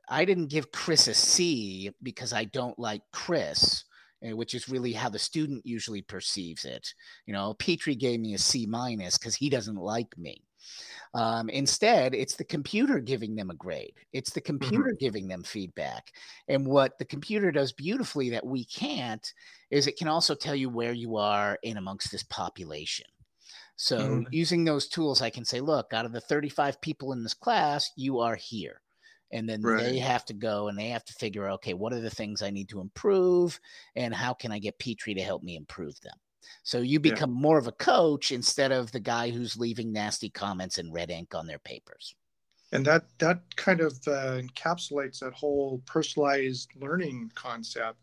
I 0.09 0.25
didn't 0.25 0.49
give 0.49 0.73
Chris 0.73 1.09
a 1.09 1.15
C 1.15 1.91
because 2.03 2.33
I 2.33 2.45
don't 2.45 2.79
like 2.79 3.03
Chris, 3.13 3.85
eh, 4.23 4.33
which 4.33 4.55
is 4.55 4.69
really 4.69 4.93
how 4.93 5.09
the 5.09 5.19
student 5.19 5.65
usually 5.65 6.03
perceives 6.03 6.65
it. 6.65 6.95
You 7.27 7.33
know, 7.33 7.55
Petri 7.55 7.95
gave 7.95 8.21
me 8.21 8.35
a 8.35 8.39
C 8.39 8.67
minus 8.67 9.19
because 9.19 9.35
he 9.35 9.49
doesn't 9.49 9.77
like 9.77 10.17
me. 10.19 10.43
Um, 11.15 11.49
instead, 11.49 12.15
it's 12.15 12.35
the 12.35 12.45
computer 12.45 12.99
giving 12.99 13.37
them 13.37 13.51
a 13.51 13.55
grade. 13.55 13.95
It's 14.13 14.33
the 14.33 14.41
mm-hmm. 14.41 14.59
computer 14.59 14.91
mm-hmm. 14.91 15.05
giving 15.05 15.29
them 15.29 15.43
feedback. 15.43 16.13
And 16.49 16.67
what 16.67 16.99
the 16.99 17.05
computer 17.05 17.53
does 17.53 17.73
beautifully 17.73 18.31
that 18.31 18.45
we 18.45 18.65
can't 18.65 19.27
is 19.71 19.87
it 19.87 19.97
can 19.97 20.09
also 20.09 20.35
tell 20.35 20.55
you 20.55 20.69
where 20.69 20.93
you 20.93 21.17
are 21.17 21.59
in 21.63 21.77
amongst 21.77 22.11
this 22.11 22.25
population. 22.25 23.07
So, 23.77 23.99
mm-hmm. 23.99 24.23
using 24.31 24.65
those 24.65 24.87
tools, 24.87 25.21
I 25.21 25.31
can 25.31 25.45
say, 25.45 25.61
look, 25.61 25.93
out 25.93 26.07
of 26.07 26.13
the 26.13 26.21
35 26.21 26.81
people 26.81 27.13
in 27.13 27.23
this 27.23 27.35
class, 27.35 27.91
you 27.97 28.21
are 28.21 28.37
here 28.37 28.81
and 29.35 29.49
then 29.49 29.61
right. 29.61 29.83
they 29.83 29.99
have 29.99 30.25
to 30.25 30.33
go 30.33 30.69
and 30.69 30.79
they 30.79 30.89
have 30.89 31.05
to 31.05 31.13
figure 31.15 31.47
out 31.47 31.55
okay 31.55 31.75
what 31.75 31.93
are 31.93 32.01
the 32.01 32.09
things 32.09 32.41
i 32.41 32.51
need 32.51 32.69
to 32.69 32.81
improve 32.81 33.61
and 33.97 34.15
how 34.15 34.33
can 34.33 34.51
i 34.53 34.59
get 34.59 34.79
petri 34.79 35.13
to 35.13 35.21
help 35.21 35.43
me 35.43 35.57
improve 35.57 36.01
them 36.01 36.17
so 36.63 36.79
you 36.79 37.01
become 37.01 37.31
yeah. 37.31 37.41
more 37.41 37.59
of 37.59 37.67
a 37.67 37.73
coach 37.73 38.33
instead 38.33 38.73
of 38.73 38.91
the 38.93 39.01
guy 39.01 39.31
who's 39.31 39.57
leaving 39.57 39.93
nasty 39.93 40.31
comments 40.31 40.79
and 40.79 40.95
red 40.95 41.11
ink 41.11 41.35
on 41.35 41.47
their 41.47 41.59
papers 41.59 42.15
and 42.73 42.87
that 42.87 43.05
that 43.19 43.41
kind 43.57 43.81
of 43.81 43.93
uh, 44.07 44.41
encapsulates 44.41 45.19
that 45.19 45.35
whole 45.35 45.83
personalized 45.87 46.71
learning 46.81 47.31
concept 47.35 47.99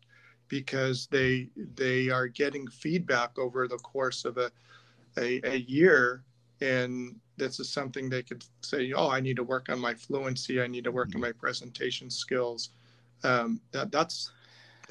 because 0.48 1.06
they 1.10 1.48
they 1.74 2.10
are 2.10 2.26
getting 2.28 2.66
feedback 2.68 3.38
over 3.38 3.66
the 3.66 3.78
course 3.78 4.24
of 4.24 4.36
a 4.36 4.50
a, 5.18 5.40
a 5.44 5.56
year 5.56 6.24
and 6.62 7.16
this 7.36 7.58
is 7.58 7.68
something 7.68 8.08
they 8.08 8.22
could 8.22 8.44
say, 8.62 8.92
oh, 8.92 9.10
I 9.10 9.20
need 9.20 9.36
to 9.36 9.42
work 9.42 9.68
on 9.68 9.78
my 9.78 9.94
fluency. 9.94 10.62
I 10.62 10.66
need 10.66 10.84
to 10.84 10.92
work 10.92 11.10
on 11.14 11.20
my 11.20 11.32
presentation 11.32 12.08
skills. 12.08 12.70
Um, 13.24 13.60
that 13.72 13.90
that's 13.90 14.30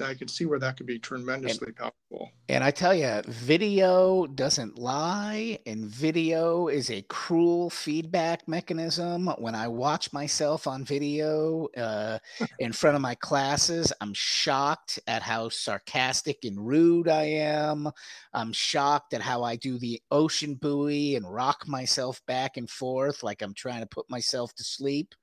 I 0.02 0.14
could 0.14 0.30
see 0.30 0.44
where 0.44 0.58
that 0.58 0.76
could 0.76 0.86
be 0.86 0.98
tremendously 0.98 1.68
and, 1.68 1.76
powerful. 1.76 2.30
And 2.48 2.62
I 2.62 2.70
tell 2.70 2.94
you, 2.94 3.22
video 3.26 4.26
doesn't 4.26 4.78
lie, 4.78 5.58
and 5.66 5.86
video 5.86 6.68
is 6.68 6.90
a 6.90 7.02
cruel 7.02 7.70
feedback 7.70 8.46
mechanism. 8.46 9.28
When 9.38 9.54
I 9.54 9.68
watch 9.68 10.12
myself 10.12 10.66
on 10.66 10.84
video 10.84 11.68
uh, 11.76 12.18
in 12.58 12.72
front 12.72 12.96
of 12.96 13.02
my 13.02 13.14
classes, 13.14 13.92
I'm 14.00 14.14
shocked 14.14 14.98
at 15.06 15.22
how 15.22 15.48
sarcastic 15.48 16.44
and 16.44 16.66
rude 16.66 17.08
I 17.08 17.24
am. 17.24 17.90
I'm 18.34 18.52
shocked 18.52 19.14
at 19.14 19.22
how 19.22 19.42
I 19.42 19.56
do 19.56 19.78
the 19.78 20.02
ocean 20.10 20.54
buoy 20.54 21.16
and 21.16 21.32
rock 21.32 21.66
myself 21.66 22.20
back 22.26 22.56
and 22.56 22.68
forth 22.68 23.22
like 23.22 23.42
I'm 23.42 23.54
trying 23.54 23.80
to 23.80 23.86
put 23.86 24.10
myself 24.10 24.54
to 24.54 24.64
sleep. 24.64 25.14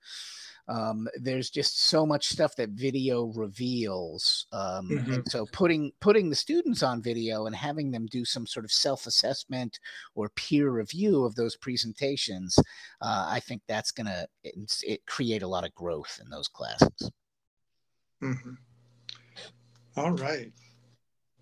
Um, 0.70 1.08
there's 1.20 1.50
just 1.50 1.86
so 1.86 2.06
much 2.06 2.28
stuff 2.28 2.56
that 2.58 2.70
video 2.70 3.34
reveals 3.36 4.46
um, 4.52 4.88
mm-hmm. 4.88 5.14
and 5.14 5.32
so 5.32 5.48
putting 5.52 5.92
putting 6.00 6.30
the 6.30 6.36
students 6.36 6.84
on 6.84 7.02
video 7.02 7.48
and 7.48 7.56
having 7.56 7.90
them 7.90 8.06
do 8.06 8.24
some 8.24 8.46
sort 8.46 8.66
of 8.66 8.72
self-assessment 8.72 9.80
or 10.14 10.30
peer 10.30 10.70
review 10.70 11.26
of 11.26 11.34
those 11.34 11.56
presentations 11.56 12.56
uh, 13.02 13.26
i 13.30 13.40
think 13.40 13.64
that's 13.68 13.90
going 13.90 14.06
to 14.06 14.28
it, 14.44 15.04
create 15.08 15.42
a 15.42 15.48
lot 15.48 15.66
of 15.66 15.74
growth 15.74 16.20
in 16.24 16.30
those 16.30 16.48
classes 16.48 17.12
mm-hmm. 18.22 18.54
All 19.98 20.12
right 20.12 20.52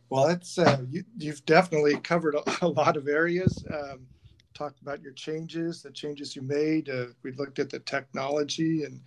well 0.09 0.27
it's 0.27 0.57
uh, 0.57 0.83
you, 0.89 1.03
have 1.25 1.43
definitely 1.45 1.97
covered 1.97 2.35
a, 2.35 2.43
a, 2.61 2.67
lot 2.67 2.95
of 2.95 3.09
areas 3.09 3.61
um, 3.73 4.07
talked 4.53 4.81
about 4.81 5.01
your 5.01 5.11
changes 5.11 5.81
the 5.81 5.91
changes 5.91 6.33
you 6.33 6.41
made 6.43 6.89
uh, 6.89 7.07
we 7.23 7.33
looked 7.33 7.59
at 7.59 7.69
the 7.69 7.79
technology 7.79 8.85
and 8.85 9.01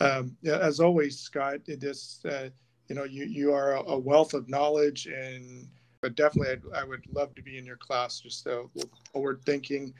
um, 0.00 0.36
as 0.44 0.80
always, 0.80 1.18
Scott, 1.18 1.60
this 1.66 2.24
uh, 2.24 2.50
you 2.88 2.94
know 2.94 3.04
you 3.04 3.24
you 3.24 3.52
are 3.52 3.76
a 3.76 3.98
wealth 3.98 4.34
of 4.34 4.48
knowledge, 4.48 5.06
and 5.06 5.68
but 6.02 6.14
definitely 6.14 6.52
I'd, 6.52 6.82
I 6.82 6.84
would 6.84 7.04
love 7.12 7.34
to 7.34 7.42
be 7.42 7.58
in 7.58 7.64
your 7.64 7.76
class. 7.76 8.20
Just 8.20 8.46
uh, 8.46 8.64
forward 9.12 9.40
thinking, 9.46 9.94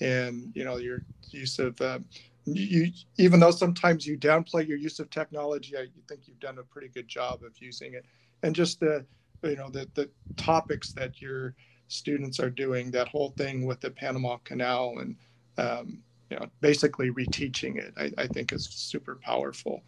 and 0.00 0.52
you 0.54 0.64
know 0.64 0.76
your 0.78 1.02
use 1.30 1.58
of 1.58 1.80
uh, 1.80 2.00
you 2.44 2.90
even 3.18 3.40
though 3.40 3.50
sometimes 3.50 4.06
you 4.06 4.18
downplay 4.18 4.66
your 4.66 4.78
use 4.78 4.98
of 4.98 5.10
technology, 5.10 5.76
I 5.76 5.86
think 6.08 6.22
you've 6.26 6.40
done 6.40 6.58
a 6.58 6.62
pretty 6.62 6.88
good 6.88 7.08
job 7.08 7.42
of 7.44 7.52
using 7.58 7.94
it, 7.94 8.04
and 8.42 8.54
just 8.54 8.80
the 8.80 9.04
you 9.42 9.56
know 9.56 9.68
the 9.70 9.88
the 9.94 10.10
topics 10.36 10.92
that 10.94 11.20
your 11.22 11.54
students 11.88 12.40
are 12.40 12.50
doing 12.50 12.90
that 12.90 13.08
whole 13.08 13.30
thing 13.36 13.64
with 13.64 13.80
the 13.80 13.90
Panama 13.90 14.38
Canal 14.38 14.96
and 14.98 15.16
um, 15.58 16.02
you 16.30 16.38
know, 16.38 16.46
basically 16.60 17.10
reteaching 17.10 17.76
it, 17.76 17.94
I, 17.96 18.12
I 18.24 18.26
think 18.28 18.52
is 18.52 18.66
super 18.70 19.16
powerful. 19.16 19.84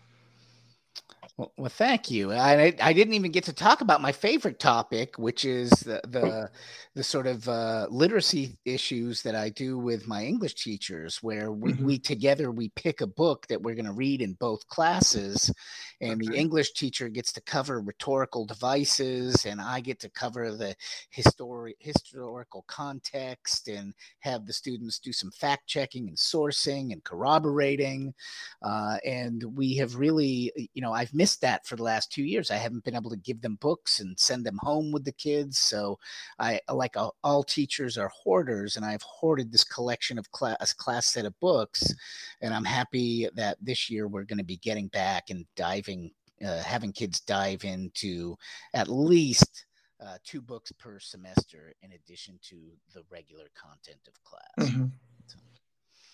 Well, 1.39 1.53
well, 1.57 1.69
thank 1.71 2.11
you. 2.11 2.33
I, 2.33 2.75
I 2.83 2.93
didn't 2.93 3.15
even 3.15 3.31
get 3.31 3.45
to 3.45 3.53
talk 3.53 3.81
about 3.81 4.01
my 4.01 4.11
favorite 4.11 4.59
topic, 4.59 5.17
which 5.19 5.45
is 5.45 5.71
the 5.71 6.01
the, 6.09 6.51
the 6.97 7.05
sort 7.05 7.29
of 7.29 7.49
uh, 7.49 7.87
literacy 7.91 8.59
issues 8.65 9.23
that 9.23 9.37
I 9.37 9.51
do 9.51 9.79
with 9.79 10.09
my 10.09 10.25
English 10.25 10.57
teachers, 10.57 11.23
where 11.23 11.53
we, 11.53 11.75
mm-hmm. 11.75 11.85
we 11.85 11.99
together 12.01 12.51
we 12.51 12.71
pick 12.71 13.03
a 13.03 13.07
book 13.07 13.47
that 13.47 13.63
we're 13.63 13.77
going 13.77 13.85
to 13.85 13.93
read 13.93 14.21
in 14.21 14.33
both 14.41 14.67
classes, 14.67 15.49
and 16.01 16.21
okay. 16.21 16.27
the 16.27 16.37
English 16.37 16.73
teacher 16.73 17.09
gets 17.09 17.33
to 17.35 17.41
cover 17.43 17.81
rhetorical 17.81 18.45
devices, 18.45 19.47
and 19.47 19.61
I 19.61 19.79
get 19.79 20.01
to 20.01 20.11
cover 20.11 20.57
the 20.57 20.75
histori- 21.17 21.75
historical 21.79 22.65
context 22.67 23.69
and 23.69 23.95
have 24.19 24.45
the 24.45 24.53
students 24.53 24.99
do 24.99 25.13
some 25.13 25.31
fact 25.31 25.69
checking 25.69 26.09
and 26.09 26.17
sourcing 26.17 26.93
and 26.93 27.05
corroborating, 27.05 28.13
uh, 28.63 28.97
and 29.07 29.45
we 29.57 29.77
have 29.77 29.95
really, 29.95 30.53
you 30.75 30.83
know, 30.83 30.93
I've 30.93 31.15
missed 31.15 31.28
missed 31.29 31.41
that 31.43 31.67
for 31.67 31.77
the 31.77 31.83
last 31.83 32.11
two 32.11 32.23
years. 32.23 32.51
I 32.51 32.57
haven't 32.57 32.85
been 32.85 32.95
able 32.97 33.11
to 33.11 33.17
give 33.17 33.43
them 33.43 33.59
books 33.61 34.01
and 34.01 34.19
send 34.19 34.47
them 34.47 34.59
home 34.63 34.93
with 34.93 35.05
the 35.05 35.13
kids. 35.13 35.59
So 35.59 35.99
I 36.39 36.59
like 36.73 36.97
all, 36.97 37.45
teachers 37.45 37.99
are 37.99 38.09
hoarders, 38.09 38.77
and 38.77 38.85
I've 38.87 39.03
hoarded 39.03 39.53
this 39.53 39.65
collection 39.65 40.19
of 40.19 40.31
class 40.31 40.73
class 40.73 41.13
set 41.13 41.27
of 41.27 41.39
books, 41.41 41.93
and 42.41 42.55
I'm 42.55 42.65
happy 42.65 43.29
that 43.35 43.59
this 43.61 43.91
year 43.91 44.09
we're 44.09 44.25
going 44.25 44.39
to 44.39 44.45
be 44.45 44.57
getting 44.57 44.89
back 44.89 45.29
and 45.29 45.45
diving, 45.55 46.13
uh, 46.43 46.63
having 46.63 46.93
kids 46.93 47.21
dive 47.21 47.65
into 47.65 48.37
at 48.73 48.89
least. 48.89 49.67
Uh, 50.01 50.17
two 50.23 50.41
books 50.41 50.71
per 50.79 51.01
semester 51.01 51.75
in 51.83 51.91
addition 51.91 52.39
to 52.41 52.55
the 52.95 53.03
regular 53.11 53.49
content 53.61 53.99
of 54.07 54.15
class. 54.23 54.71
Mm-hmm. 54.71 54.87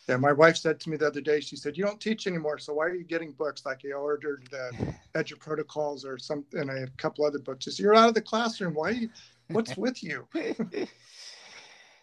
Yeah, 0.09 0.19
my 0.19 0.33
wife 0.33 0.57
said 0.59 0.81
to 0.81 0.91
me 0.91 0.97
the 0.99 1.07
other 1.07 1.21
day, 1.21 1.41
she 1.41 1.57
said, 1.57 1.79
"You 1.79 1.85
don't 1.85 2.01
teach 2.01 2.27
anymore, 2.27 2.59
so 2.59 2.75
why 2.75 2.87
are 2.87 2.95
you 2.95 3.05
getting 3.05 3.33
books?" 3.33 3.65
Like 3.65 3.83
I 3.87 3.93
ordered 3.93 4.49
uh, 4.53 4.85
Edu 5.15 5.39
Protocols 5.39 6.05
or 6.05 6.19
something, 6.19 6.61
and 6.61 6.71
I 6.71 6.81
had 6.81 6.89
a 6.89 6.97
couple 6.99 7.25
other 7.25 7.39
books. 7.39 7.65
She 7.65 7.71
said, 7.71 7.83
"You're 7.83 7.95
out 7.95 8.09
of 8.09 8.15
the 8.15 8.21
classroom. 8.21 8.75
Why? 8.75 8.91
You, 8.91 9.11
what's 9.49 9.77
with 9.77 10.03
you?" 10.03 10.29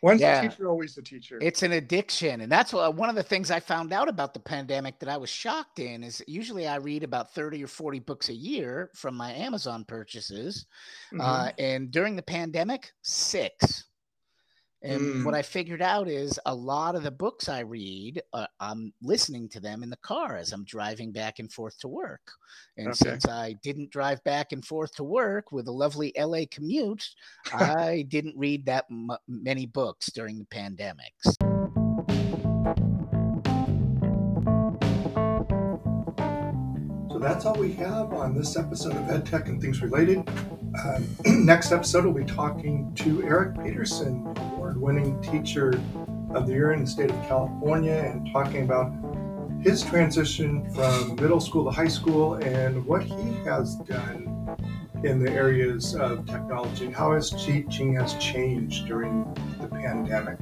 When's 0.02 0.20
yeah. 0.20 0.42
the 0.42 0.50
teacher 0.50 0.68
always 0.68 0.96
the 0.96 1.04
teacher? 1.04 1.38
It's 1.44 1.62
an 1.62 1.74
addiction, 1.74 2.42
and 2.42 2.52
that's 2.52 2.74
what, 2.74 2.96
one 2.96 3.10
of 3.10 3.16
the 3.16 3.22
things 3.22 3.52
I 3.52 3.60
found 3.60 3.94
out 3.94 4.10
about 4.10 4.34
the 4.34 4.40
pandemic 4.40 4.98
that 4.98 5.10
I 5.10 5.18
was 5.18 5.30
shocked 5.30 5.78
in 5.78 6.04
is 6.04 6.24
usually 6.26 6.68
I 6.68 6.78
read 6.78 7.04
about 7.04 7.36
thirty 7.36 7.64
or 7.64 7.68
forty 7.68 8.00
books 8.00 8.30
a 8.30 8.34
year 8.34 8.90
from 8.96 9.16
my 9.16 9.32
Amazon 9.32 9.86
purchases, 9.88 10.66
mm-hmm. 11.14 11.22
uh, 11.22 11.52
and 11.60 11.92
during 11.92 12.16
the 12.16 12.24
pandemic, 12.24 12.94
six 13.04 13.86
And 14.84 15.02
mm. 15.02 15.26
what 15.26 15.36
I 15.36 15.44
figured 15.44 15.82
out 15.82 16.08
is 16.08 16.40
a 16.46 16.56
lot 16.56 16.96
of 16.96 17.04
the 17.04 17.12
books 17.12 17.50
I 17.50 17.60
read, 17.60 18.22
uh, 18.34 18.48
I'm 18.60 18.94
listening 19.02 19.48
to 19.50 19.60
them 19.60 19.84
in 19.84 19.92
the 19.92 19.98
car 19.98 20.38
as 20.38 20.52
I'm 20.52 20.64
driving 20.64 21.12
back 21.12 21.40
and 21.40 21.52
forth 21.52 21.78
to 21.80 21.88
work. 21.88 22.22
And 22.78 22.88
okay. 22.88 22.96
since 22.96 23.28
I 23.28 23.54
didn't 23.62 23.92
drive 23.92 24.24
back 24.24 24.54
and 24.54 24.66
forth 24.66 24.96
to 24.96 25.04
work 25.04 25.52
with 25.52 25.68
a 25.68 25.72
lovely 25.72 26.14
LA 26.18 26.42
commute, 26.50 27.08
I 27.54 28.06
didn't 28.08 28.38
read 28.38 28.66
that 28.66 28.86
m- 28.90 29.12
many 29.28 29.68
books 29.68 30.12
during 30.12 30.40
the 30.40 30.46
pandemics. 30.46 31.51
That's 37.22 37.46
all 37.46 37.54
we 37.54 37.72
have 37.74 38.14
on 38.14 38.34
this 38.36 38.58
episode 38.58 38.94
of 38.94 39.04
EdTech 39.04 39.48
and 39.48 39.62
Things 39.62 39.80
Related. 39.84 40.28
Um, 40.84 41.08
next 41.46 41.72
episode, 41.72 42.04
we'll 42.04 42.16
be 42.16 42.26
talking 42.26 42.92
to 42.96 43.22
Eric 43.24 43.64
Peterson, 43.64 44.26
award 44.38 44.82
winning 44.82 45.22
teacher 45.22 45.80
of 46.34 46.48
the 46.48 46.54
year 46.54 46.72
in 46.72 46.82
the 46.82 46.90
state 46.90 47.12
of 47.12 47.28
California, 47.28 47.94
and 47.94 48.28
talking 48.34 48.64
about 48.64 48.92
his 49.62 49.84
transition 49.84 50.68
from 50.74 51.16
middle 51.18 51.40
school 51.40 51.64
to 51.64 51.70
high 51.70 51.88
school 51.88 52.34
and 52.36 52.84
what 52.88 53.04
he 53.04 53.34
has 53.46 53.76
done 53.76 54.58
in 55.04 55.24
the 55.24 55.32
areas 55.32 55.94
of 55.96 56.26
technology, 56.26 56.90
how 56.90 57.12
his 57.14 57.30
teaching 57.30 57.94
has 57.94 58.16
changed 58.16 58.88
during 58.88 59.32
the 59.60 59.68
pandemic. 59.68 60.40